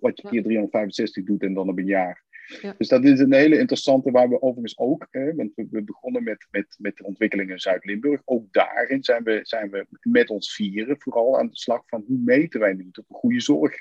[0.00, 2.24] wat je keer 365 doet en dan op een jaar.
[2.60, 2.74] Ja.
[2.78, 6.46] Dus dat is een hele interessante, waar we overigens ook, hè, want we, begonnen met,
[6.50, 8.22] met, met de ontwikkeling in Zuid-Limburg.
[8.24, 12.18] Ook daarin zijn we, zijn we met ons vieren vooral aan de slag van hoe
[12.24, 13.74] meten wij nu op een goede zorg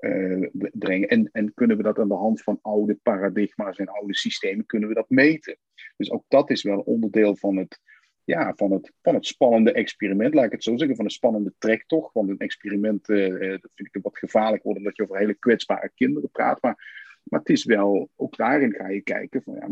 [0.00, 1.08] uh, brengen.
[1.08, 4.88] En, en kunnen we dat aan de hand van oude paradigma's en oude systemen, kunnen
[4.88, 5.56] we dat meten.
[5.96, 7.80] Dus ook dat is wel onderdeel van het,
[8.24, 11.54] ja, van het, van het spannende experiment, laat ik het zo zeggen, van een spannende
[11.58, 12.12] trektocht.
[12.12, 15.90] Want een experiment, uh, dat vind ik wat gevaarlijk worden, omdat je over hele kwetsbare
[15.94, 16.62] kinderen praat.
[16.62, 16.76] Maar,
[17.22, 19.68] maar het is wel, ook daarin ga je kijken van, ja,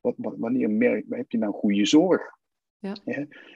[0.00, 2.38] wat, wat, wanneer merk, heb je nou goede zorg?
[2.78, 2.96] Ja.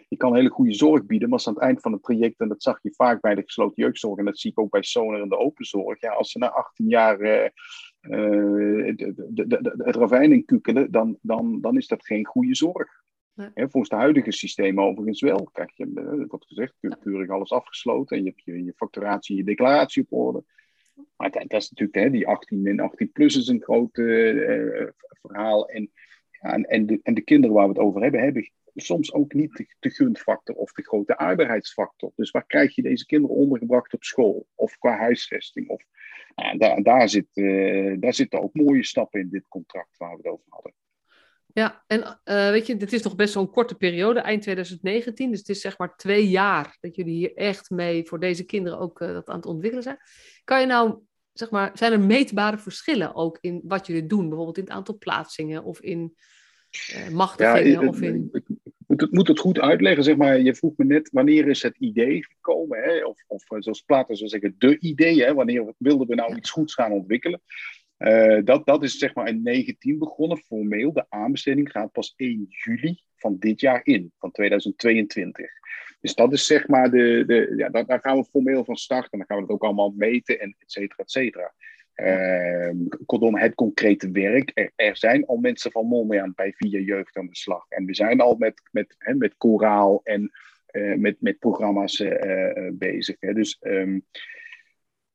[0.09, 2.49] Je kan hele goede zorg bieden, maar als aan het eind van het traject, en
[2.49, 5.20] dat zag je vaak bij de gesloten jeugdzorg, en dat zie ik ook bij Sonar
[5.20, 7.49] en de open zorg, ja, als ze na 18 jaar uh,
[8.01, 13.03] uh, de, de, de, het ravijn in dan, dan, dan is dat geen goede zorg.
[13.35, 13.51] Nee.
[13.55, 15.49] volgens de huidige systemen overigens wel.
[15.53, 19.41] Krijg je, uh, wordt gezegd, keurig alles afgesloten en je hebt je, je facturatie en
[19.41, 20.45] je declaratie op orde.
[21.16, 23.95] Maar dat, dat is natuurlijk, hè, die 18 en 18 plus is een groot
[25.22, 25.68] verhaal.
[25.68, 25.91] En,
[26.30, 29.32] ja, en, en, de, en de kinderen waar we het over hebben, hebben soms ook
[29.32, 32.12] niet de, de gunfactor of de grote arbeidsfactor.
[32.16, 35.68] Dus waar krijg je deze kinderen ondergebracht op school of qua huisvesting?
[35.68, 35.82] Of,
[36.35, 40.16] nou, daar, daar, zit, uh, daar zitten ook mooie stappen in dit contract waar we
[40.16, 40.74] het over hadden.
[41.55, 45.30] Ja, en uh, weet je, dit is nog best een korte periode, eind 2019.
[45.30, 48.78] Dus het is zeg maar twee jaar dat jullie hier echt mee voor deze kinderen
[48.78, 49.98] ook uh, dat aan het ontwikkelen zijn.
[50.44, 50.98] Kan je nou
[51.32, 54.28] zeg maar, zijn er meetbare verschillen ook in wat jullie doen?
[54.28, 56.14] Bijvoorbeeld in het aantal plaatsingen of in
[56.94, 57.80] uh, machtigingen?
[57.80, 58.28] Ja, of in...
[58.32, 58.48] ik,
[58.86, 60.05] moet, het, moet het goed uitleggen.
[60.05, 62.82] Zeg maar, je vroeg me net, wanneer is het idee gekomen?
[62.82, 63.05] Hè?
[63.05, 65.24] Of, of zoals Plato zou zeggen, de idee.
[65.24, 65.34] Hè?
[65.34, 67.40] Wanneer wilden we nou iets goeds gaan ontwikkelen?
[67.99, 70.92] Uh, dat, dat is zeg maar in 19 begonnen, formeel.
[70.92, 75.51] De aanbesteding gaat pas 1 juli van dit jaar in, van 2022.
[76.01, 79.18] Dus dat is zeg maar de, de ja, daar, gaan we formeel van starten.
[79.18, 81.55] Dan gaan we het ook allemaal meten en et cetera, et cetera.
[81.97, 82.70] Uh,
[83.07, 84.51] kortom, het concrete werk.
[84.55, 87.66] Er, er, zijn al mensen van Mondriaan bij Via Jeugd aan de slag.
[87.68, 90.30] En we zijn al met, met, hè, met koraal en
[90.72, 93.16] uh, met, met programma's uh, bezig.
[93.20, 93.32] Hè.
[93.32, 94.05] Dus um,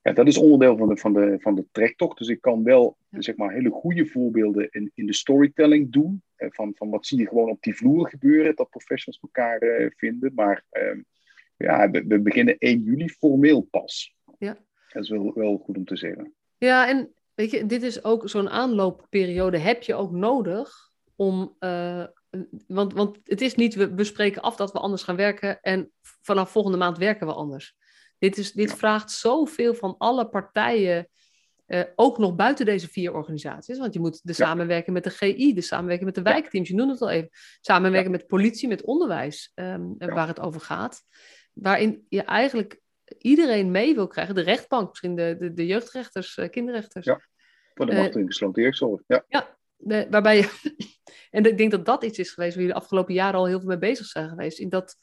[0.01, 2.17] ja, dat is onderdeel van de, van, de, van de trektocht.
[2.17, 6.23] Dus ik kan wel zeg maar, hele goede voorbeelden in, in de storytelling doen.
[6.37, 10.31] Van, van wat zie je gewoon op die vloer gebeuren, dat professionals elkaar uh, vinden.
[10.35, 11.01] Maar uh,
[11.57, 14.15] ja, we, we, beginnen 1 juli formeel pas.
[14.37, 14.57] Ja.
[14.93, 16.33] Dat is wel, wel goed om te zeggen.
[16.57, 21.55] Ja, en weet je, dit is ook zo'n aanloopperiode heb je ook nodig om.
[21.59, 22.05] Uh,
[22.67, 26.51] want, want het is niet, we bespreken af dat we anders gaan werken en vanaf
[26.51, 27.75] volgende maand werken we anders.
[28.19, 31.07] Dit, is, dit vraagt zoveel van alle partijen,
[31.67, 33.77] uh, ook nog buiten deze vier organisaties.
[33.77, 36.91] Want je moet de samenwerken met de GI, de samenwerken met de wijkteams, je noemt
[36.91, 37.29] het al even.
[37.61, 41.01] Samenwerken met politie, met onderwijs, um, waar het over gaat.
[41.53, 42.79] Waarin je eigenlijk
[43.17, 44.35] iedereen mee wil krijgen.
[44.35, 47.05] De rechtbank, misschien de, de, de jeugdrechters, uh, kinderrechters.
[47.05, 47.21] Ja,
[47.73, 50.73] voor de macht in gesloten eerste Ja, ja de, waarbij je...
[51.31, 53.59] en ik denk dat dat iets is geweest waar jullie de afgelopen jaren al heel
[53.59, 54.59] veel mee bezig zijn geweest.
[54.59, 54.97] In dat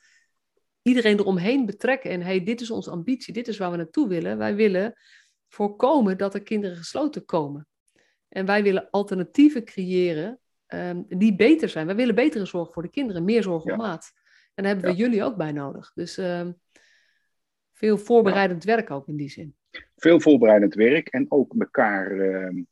[0.87, 2.11] iedereen eromheen betrekken.
[2.11, 4.39] En hey, dit is onze ambitie, dit is waar we naartoe willen.
[4.39, 4.95] Wij willen
[5.49, 7.67] voorkomen dat er kinderen gesloten komen.
[8.29, 11.87] En wij willen alternatieven creëren um, die beter zijn.
[11.87, 14.13] Wij willen betere zorg voor de kinderen, meer zorg op maat.
[14.55, 15.93] En daar hebben we jullie ook bij nodig.
[15.95, 16.61] Dus um,
[17.73, 19.55] veel voorbereidend werk ook in die zin.
[19.97, 22.65] Veel voorbereidend werk en ook elkaar uh,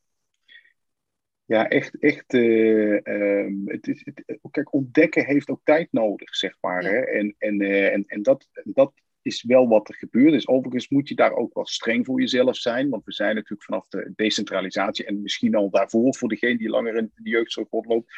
[1.46, 6.84] ja, echt, echt uh, het is, het, kijk, ontdekken heeft ook tijd nodig, zeg maar.
[6.84, 6.98] Hè?
[6.98, 8.92] En, en, uh, en, en dat, dat
[9.22, 10.32] is wel wat er gebeurt.
[10.32, 12.88] Dus overigens moet je daar ook wel streng voor jezelf zijn.
[12.88, 16.96] Want we zijn natuurlijk vanaf de decentralisatie en misschien al daarvoor, voor degene die langer
[16.96, 18.12] in de jeugdzorg rondloopt,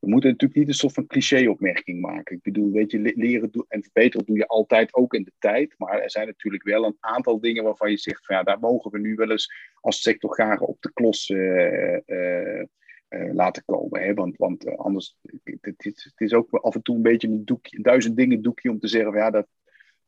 [0.00, 2.36] we moeten natuurlijk niet een soort van cliché-opmerking maken.
[2.36, 5.74] Ik bedoel, weet je, leren en verbeteren doe je altijd ook in de tijd.
[5.78, 8.90] Maar er zijn natuurlijk wel een aantal dingen waarvan je zegt: van ja, daar mogen
[8.90, 12.62] we nu wel eens als sectorgaren op de klos uh, uh,
[13.08, 14.02] uh, laten komen.
[14.02, 14.14] Hè?
[14.14, 18.16] Want, want anders, het, het, is ook af en toe een beetje een, doekje, duizend
[18.16, 19.46] dingen doekje om te zeggen: van, ja, dat,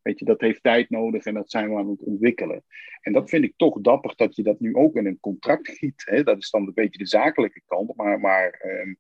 [0.03, 2.65] weet je, dat heeft tijd nodig en dat zijn we aan het ontwikkelen.
[3.01, 6.03] En dat vind ik toch dapper dat je dat nu ook in een contract giet.
[6.05, 6.23] Hè?
[6.23, 7.97] Dat is dan een beetje de zakelijke kant.
[7.97, 8.21] Maar.
[8.21, 8.95] maar ehm,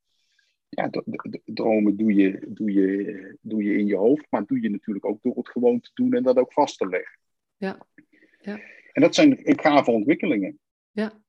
[0.74, 0.90] ja,
[1.44, 5.22] dromen doe je, doe, je, doe je in je hoofd, maar doe je natuurlijk ook
[5.22, 7.18] door het gewoon te doen en dat ook vast te leggen.
[7.56, 7.86] Ja.
[8.40, 8.60] ja.
[8.92, 10.58] En dat zijn gave ontwikkelingen.
[10.90, 11.22] Ja.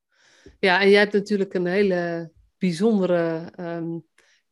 [0.60, 3.98] ja, en jij hebt natuurlijk een hele bijzondere ehm,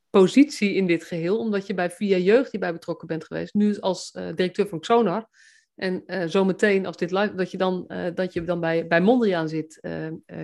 [0.09, 4.13] positie in dit geheel, omdat je bij Via Jeugd hierbij betrokken bent geweest, nu als
[4.17, 5.29] uh, directeur van Xonar.
[5.75, 9.01] En uh, zometeen, als dit live, dat je dan, uh, dat je dan bij, bij
[9.01, 9.79] Mondriaan zit,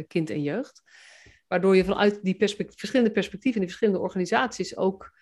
[0.08, 0.84] kind en jeugd.
[1.48, 2.36] Waardoor je vanuit die
[2.76, 5.16] verschillende perspectieven in die verschillende organisaties ook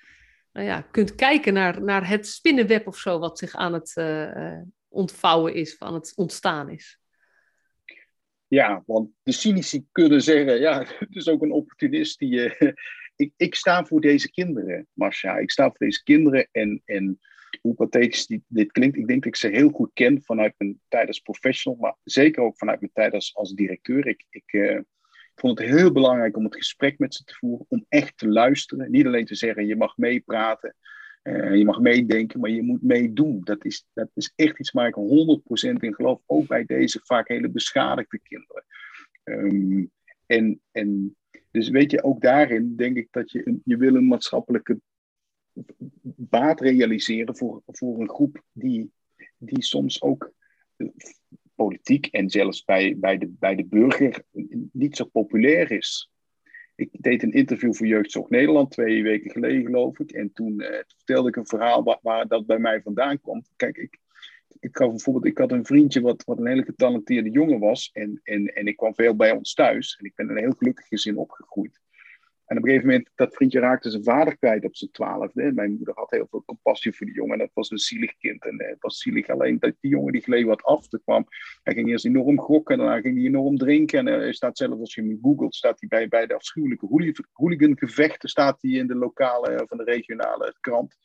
[0.51, 4.61] nou ja, kunt kijken naar, naar het spinnenweb of zo, wat zich aan het uh,
[4.88, 6.99] ontvouwen is, aan het ontstaan is.
[8.47, 12.59] Ja, want de cynici kunnen zeggen, ja, het is ook een opportunist die.
[12.59, 12.71] Uh,
[13.15, 15.38] ik, ik sta voor deze kinderen, Marcia.
[15.38, 17.19] Ik sta voor deze kinderen en, en
[17.61, 21.07] hoe pathetisch dit klinkt, ik denk dat ik ze heel goed ken vanuit mijn tijd
[21.07, 24.07] als professional, maar zeker ook vanuit mijn tijd als, als directeur.
[24.07, 24.84] Ik, ik,
[25.36, 28.91] vond het heel belangrijk om het gesprek met ze te voeren, om echt te luisteren.
[28.91, 30.75] Niet alleen te zeggen, je mag meepraten,
[31.23, 33.41] uh, je mag meedenken, maar je moet meedoen.
[33.43, 37.27] Dat is, dat is echt iets waar ik 100% in geloof, ook bij deze vaak
[37.27, 38.65] hele beschadigde kinderen.
[39.23, 39.91] Um,
[40.25, 41.15] en, en
[41.51, 44.79] dus weet je, ook daarin denk ik dat je, je wil een maatschappelijke
[46.15, 48.91] baat realiseren voor, voor een groep die,
[49.38, 50.31] die soms ook
[51.56, 54.24] politiek en zelfs bij, bij, de, bij de burger
[54.72, 56.12] niet zo populair is.
[56.76, 60.12] Ik deed een interview voor Jeugdzorg Nederland twee weken geleden, geloof ik.
[60.12, 63.43] En toen eh, vertelde ik een verhaal waar, dat bij mij vandaan kwam.
[63.56, 63.99] Kijk, ik,
[64.60, 67.89] ik, had bijvoorbeeld, ik had een vriendje wat, wat een hele getalenteerde jongen was.
[67.93, 69.97] En, en, en ik kwam veel bij ons thuis.
[69.99, 71.80] En ik ben in een heel gelukkig gezin opgegroeid.
[72.45, 75.51] En op een gegeven moment, dat vriendje raakte zijn vader kwijt op zijn twaalfde.
[75.51, 77.33] Mijn moeder had heel veel compassie voor die jongen.
[77.33, 78.45] En dat was een zielig kind.
[78.45, 80.87] En het was zielig alleen dat die jongen die gleed wat af.
[80.87, 81.27] te kwam.
[81.63, 82.77] Hij ging eerst enorm gokken.
[82.77, 84.07] Daarna ging hij enorm drinken.
[84.07, 88.29] En hij staat zelf, als je hem googelt, staat hij bij, bij de afschuwelijke hooligangevechten.
[88.29, 90.97] Staat hij in de lokale of de regionale krant.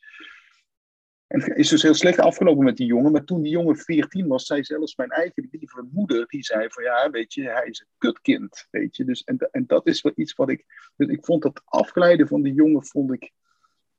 [1.31, 3.11] En het is dus heel slecht afgelopen met die jongen.
[3.11, 6.83] Maar toen die jongen 14 was, zei zelfs mijn eigen lieve moeder, die zei van
[6.83, 8.67] ja, weet je, hij is een kutkind.
[8.71, 10.65] Weet je, dus, en, en dat is wel iets wat ik.
[10.95, 13.31] Dus ik vond dat afgeleiden van die jongen, vond ik.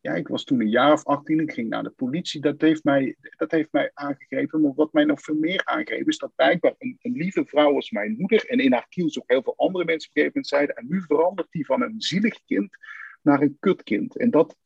[0.00, 2.40] Ja, ik was toen een jaar of 18, ik ging naar de politie.
[2.40, 4.60] Dat heeft mij, dat heeft mij aangegeven.
[4.60, 7.90] Maar wat mij nog veel meer aangeeft, is dat blijkbaar een, een lieve vrouw als
[7.90, 8.44] mijn moeder.
[8.46, 10.76] En in haar kiels ook heel veel andere mensen op een gegeven moment zeiden.
[10.76, 12.76] En nu verandert die van een zielig kind
[13.22, 14.16] naar een kutkind.
[14.16, 14.56] En dat,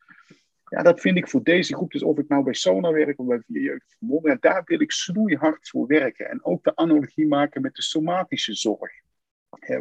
[0.77, 3.27] ja, dat vind ik voor deze groep, dus of ik nou bij Sona werk of
[3.27, 6.31] bij Via Jeugd Vermonden, ja, daar wil ik snoeihard voor werken.
[6.31, 8.93] En ook de analogie maken met de somatische zorg.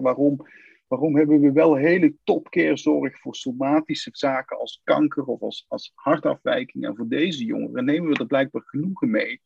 [0.01, 0.47] waarom,
[0.87, 6.85] waarom hebben we wel hele topcarezorg voor somatische zaken als kanker of als, als hartafwijking?
[6.85, 9.41] En voor deze jongeren nemen we er blijkbaar genoegen mee.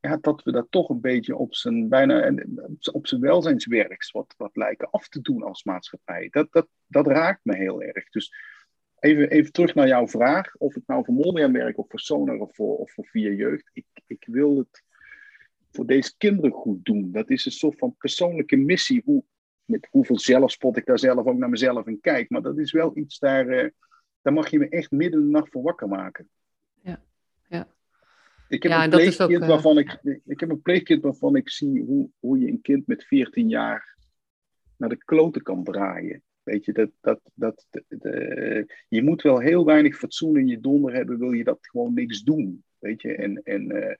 [0.00, 2.32] Ja, dat we dat toch een beetje op zijn, bijna,
[2.92, 6.28] op zijn welzijnswerks wat, wat lijken af te doen als maatschappij.
[6.30, 8.08] Dat, dat, dat raakt me heel erg.
[8.08, 8.32] Dus
[9.02, 10.56] Even, even terug naar jouw vraag.
[10.56, 13.70] Of ik nou voor Mondriaan werk of voor Sonar of voor, of voor Via Jeugd.
[13.72, 14.82] Ik, ik wil het
[15.70, 17.12] voor deze kinderen goed doen.
[17.12, 19.02] Dat is een soort van persoonlijke missie.
[19.04, 19.24] Hoe,
[19.64, 22.30] met hoeveel zelfspot ik daar zelf ook naar mezelf in kijk.
[22.30, 23.68] Maar dat is wel iets daar, uh,
[24.22, 26.28] daar mag je me echt midden in de nacht voor wakker maken.
[26.80, 27.02] Ja,
[27.48, 27.68] ja.
[28.48, 29.48] Ik heb, een, pleegkind uh...
[29.48, 33.04] waarvan ik, ik heb een pleegkind waarvan ik zie hoe, hoe je een kind met
[33.04, 33.96] 14 jaar
[34.76, 36.22] naar de kloten kan draaien.
[36.42, 40.94] Weet je, dat, dat, dat, de, je moet wel heel weinig fatsoen in je donder
[40.94, 42.64] hebben, wil je dat gewoon niks doen.
[42.78, 43.94] Weet je, en, en, uh,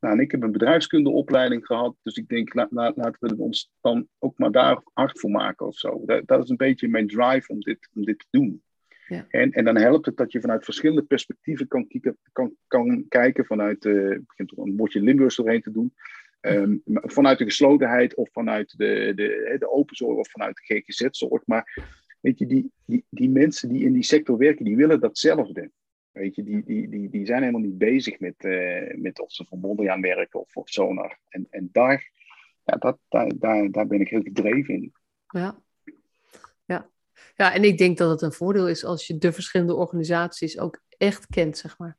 [0.00, 3.70] nou, en ik heb een bedrijfskundeopleiding gehad, dus ik denk, la, la, laten we ons
[3.80, 6.02] dan ook maar daar hard voor maken of zo.
[6.04, 8.62] Dat, dat is een beetje mijn drive om dit, om dit te doen.
[9.08, 9.26] Ja.
[9.28, 13.44] En, en dan helpt het dat je vanuit verschillende perspectieven kan, kieken, kan, kan kijken,
[13.44, 15.94] vanuit, uh, begint er een bordje Limburgs doorheen te doen,
[16.46, 21.46] Um, vanuit de geslotenheid of vanuit de, de, de open zorg of vanuit de GGZ-zorg.
[21.46, 21.84] Maar
[22.20, 25.70] weet je, die, die, die mensen die in die sector werken, die willen datzelfde.
[26.12, 29.44] Weet je, die, die, die, die zijn helemaal niet bezig met, uh, met of ze
[29.44, 31.18] voor Mondriaan werken of voor Sonar.
[31.28, 32.10] En, en daar,
[32.64, 34.92] ja, dat, daar, daar, daar ben ik heel gedreven in.
[35.26, 35.62] Ja.
[36.64, 36.90] ja.
[37.34, 40.82] Ja, en ik denk dat het een voordeel is als je de verschillende organisaties ook
[40.98, 41.98] echt kent, zeg maar.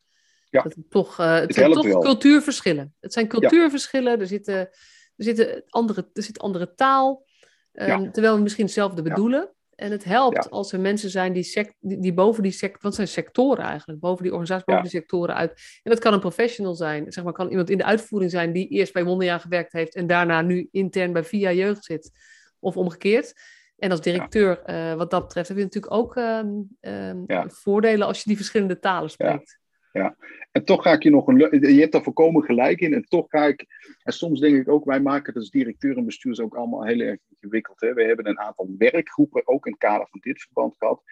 [0.58, 0.64] Ja.
[0.64, 2.93] Dat het toch, uh, het, zijn toch cultuurverschillen.
[2.99, 4.70] Het zijn cultuurverschillen, er, zitten, er,
[5.16, 7.26] zitten andere, er zit andere taal,
[7.74, 9.51] um, terwijl we misschien hetzelfde bedoelen.
[9.76, 12.95] En het helpt als er mensen zijn die, sect, die, die, boven die sector, wat
[12.95, 15.51] zijn sectoren eigenlijk, boven die organisatie, boven die sectoren uit.
[15.84, 18.68] En dat kan een professional zijn, zeg maar, kan iemand in de uitvoering zijn die
[18.68, 22.12] eerst bij Mondriaan gewerkt heeft en daarna nu intern bij VIA Jeugd zit,
[22.60, 23.34] of omgekeerd.
[23.78, 28.18] En als directeur, uh, wat dat betreft, heb je natuurlijk ook um, um, voordelen als
[28.18, 29.60] je die verschillende talen spreekt
[29.98, 30.16] ja.
[30.52, 31.38] En toch ga ik je nog een.
[31.74, 32.93] Je hebt daar volkomen gelijk in.
[32.93, 33.66] En toch ga ik.
[34.04, 37.00] En soms denk ik ook, wij maken het als directeur en bestuur ook allemaal heel
[37.00, 37.82] erg ingewikkeld.
[37.82, 37.93] Hè?
[37.93, 41.04] We hebben een aantal werkgroepen ook in het kader van dit verband gehad.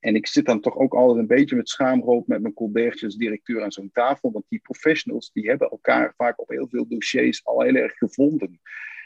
[0.00, 3.16] En ik zit dan toch ook altijd een beetje met schaamrood met mijn colbertjes als
[3.16, 4.32] directeur aan zo'n tafel.
[4.32, 8.60] Want die professionals die hebben elkaar vaak op heel veel dossiers al heel erg gevonden.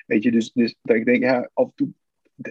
[0.07, 1.89] Weet je, dus, dus dat ik denk, ja, af en toe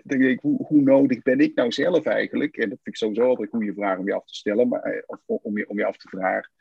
[0.04, 2.58] denk ik, hoe, nodig ben ik nou zelf eigenlijk?
[2.58, 4.82] En dat vind ik sowieso altijd een goede vraag om je af te stellen, maar,
[4.82, 6.52] eh, om je, om je af te vragen.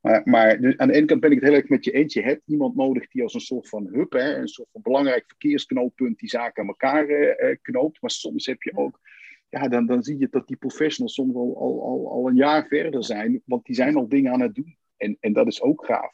[0.00, 2.14] Maar, maar dus aan de ene kant ben ik het heel erg met je eens.
[2.14, 5.24] Je hebt iemand nodig die als een soort van hub, hè, een soort van belangrijk
[5.26, 8.00] verkeersknooppunt, die zaken aan elkaar uh, knoopt.
[8.00, 9.00] Maar soms heb je ook,
[9.48, 12.66] ja, dan, dan zie je dat die professionals soms al, al, al, al een jaar
[12.66, 14.76] verder zijn, want die zijn al dingen aan het doen.
[14.96, 16.12] En, en dat is ook gaaf.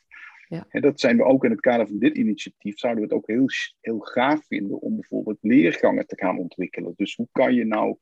[0.48, 0.66] Ja.
[0.68, 3.26] En dat zijn we ook in het kader van dit initiatief, zouden we het ook
[3.26, 3.46] heel,
[3.80, 6.92] heel gaaf vinden om bijvoorbeeld leergangen te gaan ontwikkelen.
[6.96, 7.96] Dus hoe kan je nou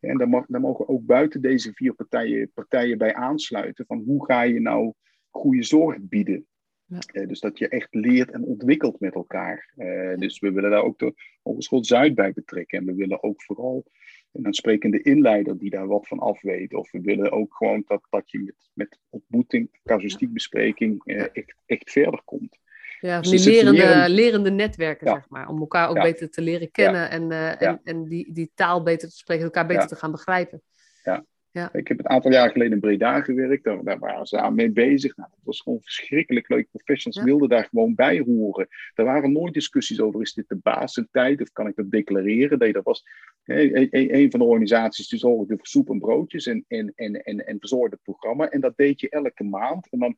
[0.00, 3.86] en daar, mag, daar, mogen ook buiten deze vier partijen, partijen bij aansluiten.
[3.86, 4.92] Van hoe ga je nou
[5.36, 6.46] goede zorg bieden.
[6.88, 6.98] Ja.
[7.12, 9.72] Uh, dus dat je echt leert en ontwikkelt met elkaar.
[9.76, 12.78] Uh, dus we willen daar ook de Hogeschool Zuid bij betrekken.
[12.78, 13.84] En we willen ook vooral
[14.32, 16.74] een sprekende inleider die daar wat van af weet.
[16.74, 21.90] Of we willen ook gewoon dat, dat je met, met ontmoeting, casuïstiekbespreking uh, echt, echt
[21.90, 22.58] verder komt.
[23.00, 25.48] Ja, dus die lerende, lerende netwerken, zeg maar.
[25.48, 29.16] Om elkaar ook beter te leren kennen en, en, en die, die taal beter te
[29.16, 30.62] spreken, elkaar beter te gaan begrijpen.
[31.02, 31.24] Ja,
[31.56, 31.72] ja.
[31.72, 34.70] Ik heb een aantal jaar geleden in Breda gewerkt, daar, daar waren ze aan mee
[34.70, 35.16] bezig.
[35.16, 36.68] Nou, dat was gewoon verschrikkelijk leuk.
[36.70, 38.68] Professionals wilden daar gewoon bij horen.
[38.94, 42.58] Er waren nooit discussies over, is dit de baas tijd of kan ik dat declareren?
[42.58, 43.04] Nee, dat was
[43.44, 47.46] een, een van de organisaties die zorgde voor soep en broodjes en, en, en, en,
[47.46, 48.48] en verzorgde het programma.
[48.48, 49.88] En dat deed je elke maand.
[49.90, 50.16] En dan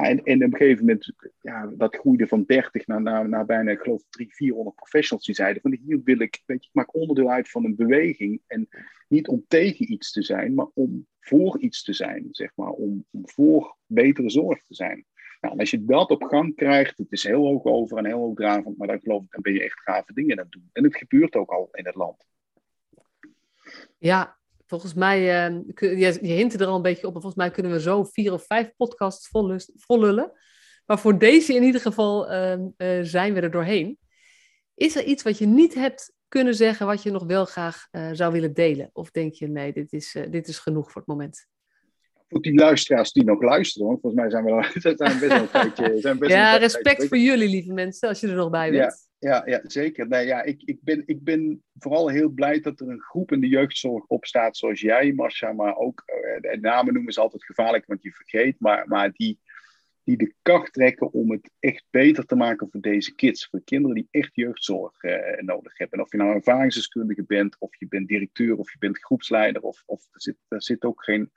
[0.00, 3.70] en, en op een gegeven moment, ja, dat groeide van 30 naar, naar, naar bijna,
[3.70, 6.94] ik geloof, 300, 400 professionals die zeiden van hier wil ik, weet je, ik maak
[6.94, 8.40] onderdeel uit van een beweging.
[8.46, 8.68] En
[9.08, 13.04] niet om tegen iets te zijn, maar om voor iets te zijn, zeg maar, om,
[13.10, 15.04] om voor betere zorg te zijn.
[15.40, 18.18] Nou, en als je dat op gang krijgt, het is heel hoog over en heel
[18.18, 20.70] hoogdravend, maar dan geloof ik, dan ben je echt gave dingen aan het doen.
[20.72, 22.26] En het gebeurt ook al in het land.
[23.98, 24.36] Ja,
[24.72, 27.80] volgens mij, uh, je, je hint er al een beetje op, volgens mij kunnen we
[27.80, 29.28] zo vier of vijf podcasts
[29.76, 30.32] vollullen.
[30.86, 33.98] Maar voor deze in ieder geval ehm, eh, zijn we er doorheen.
[34.74, 38.10] Is er iets wat je niet hebt kunnen zeggen, wat je nog wel graag uh,
[38.12, 38.90] zou willen delen?
[38.92, 41.46] Of denk je, nee, dit is, uh, dit is genoeg voor het moment?
[42.32, 45.50] Voor die luisteraars die nog luisteren, want volgens mij zijn we, zijn best wel een
[45.50, 46.00] tijdje...
[46.00, 49.10] Zijn best ja, respect voor jullie, lieve mensen, als je er nog bij bent.
[49.18, 50.08] Ja, ja, zeker.
[50.08, 53.40] Nee, ja, ik, ik, ben, ik ben vooral heel blij dat er een groep in
[53.40, 56.02] de jeugdzorg opstaat, zoals jij, Marcia, maar ook,
[56.40, 59.38] uh, namen noemen is altijd gevaarlijk, want je vergeet, maar, maar die
[60.04, 63.46] die de kracht trekken om het echt beter te maken voor deze kids.
[63.46, 65.98] Voor de kinderen die echt jeugdzorg eh, nodig hebben.
[65.98, 69.82] En of je nou ervaringsdeskundige bent, of je bent directeur, of je bent groepsleider, of,
[69.86, 71.30] of er, zit, er zit ook geen,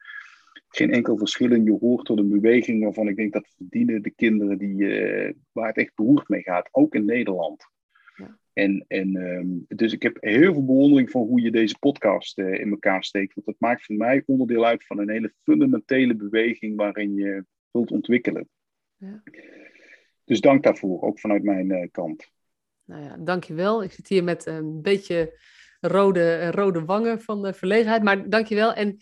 [0.75, 1.63] geen enkel verschil in.
[1.63, 5.67] Je hoort tot een beweging waarvan ik denk dat verdienen de kinderen die, uh, waar
[5.67, 7.65] het echt beroerd mee gaat, ook in Nederland.
[8.15, 8.37] Ja.
[8.53, 12.59] En, en um, dus ik heb heel veel bewondering voor hoe je deze podcast uh,
[12.59, 13.33] in elkaar steekt.
[13.33, 17.91] Want het maakt voor mij onderdeel uit van een hele fundamentele beweging waarin je wilt
[17.91, 18.49] ontwikkelen.
[18.97, 19.23] Ja.
[20.23, 22.31] Dus dank daarvoor, ook vanuit mijn uh, kant.
[22.85, 23.83] Nou ja, dankjewel.
[23.83, 25.39] Ik zit hier met een beetje
[25.79, 28.73] rode, rode wangen van de verlegenheid, maar dankjewel.
[28.73, 28.97] En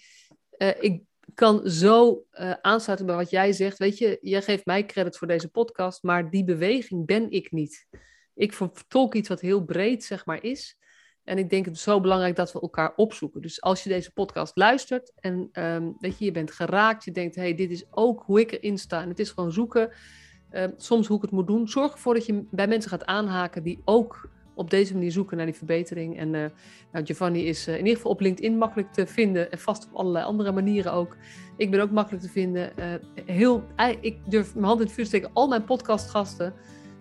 [0.58, 1.02] uh, ik
[1.34, 3.78] kan zo uh, aansluiten bij wat jij zegt.
[3.78, 7.88] Weet je, jij geeft mij credit voor deze podcast, maar die beweging ben ik niet.
[8.36, 10.78] Ik vertolk iets wat heel breed, zeg maar, is.
[11.24, 13.42] En ik denk het zo belangrijk dat we elkaar opzoeken.
[13.42, 17.56] Dus als je deze podcast luistert en um, je, je bent geraakt, je denkt, hey,
[17.56, 19.02] dit is ook hoe ik erin sta.
[19.02, 19.92] En het is gewoon zoeken,
[20.52, 21.68] uh, soms hoe ik het moet doen.
[21.68, 25.46] Zorg ervoor dat je bij mensen gaat aanhaken die ook op deze manier zoeken naar
[25.46, 26.18] die verbetering.
[26.18, 26.46] En uh,
[27.04, 30.26] Giovanni is uh, in ieder geval op LinkedIn makkelijk te vinden en vast op allerlei
[30.26, 31.18] andere manieren ook.
[31.58, 32.78] Ik ben ook makkelijk te vinden.
[32.78, 32.86] Eh,
[33.26, 33.64] heel,
[34.02, 35.30] ik durf mijn hand in het vuur te steken.
[35.34, 36.54] Al mijn podcastgasten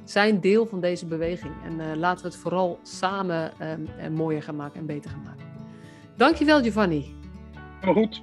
[0.05, 1.53] zijn deel van deze beweging.
[1.65, 3.53] En laten we het vooral samen
[4.03, 5.47] um, mooier gaan maken en beter gaan maken.
[6.17, 7.15] Dankjewel, Giovanni.
[7.83, 8.23] Goed.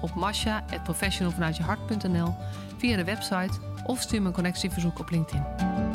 [0.00, 2.34] op masha.professionalvanuitjehart.nl
[2.76, 5.89] via de website of stuur me een connectieverzoek op LinkedIn.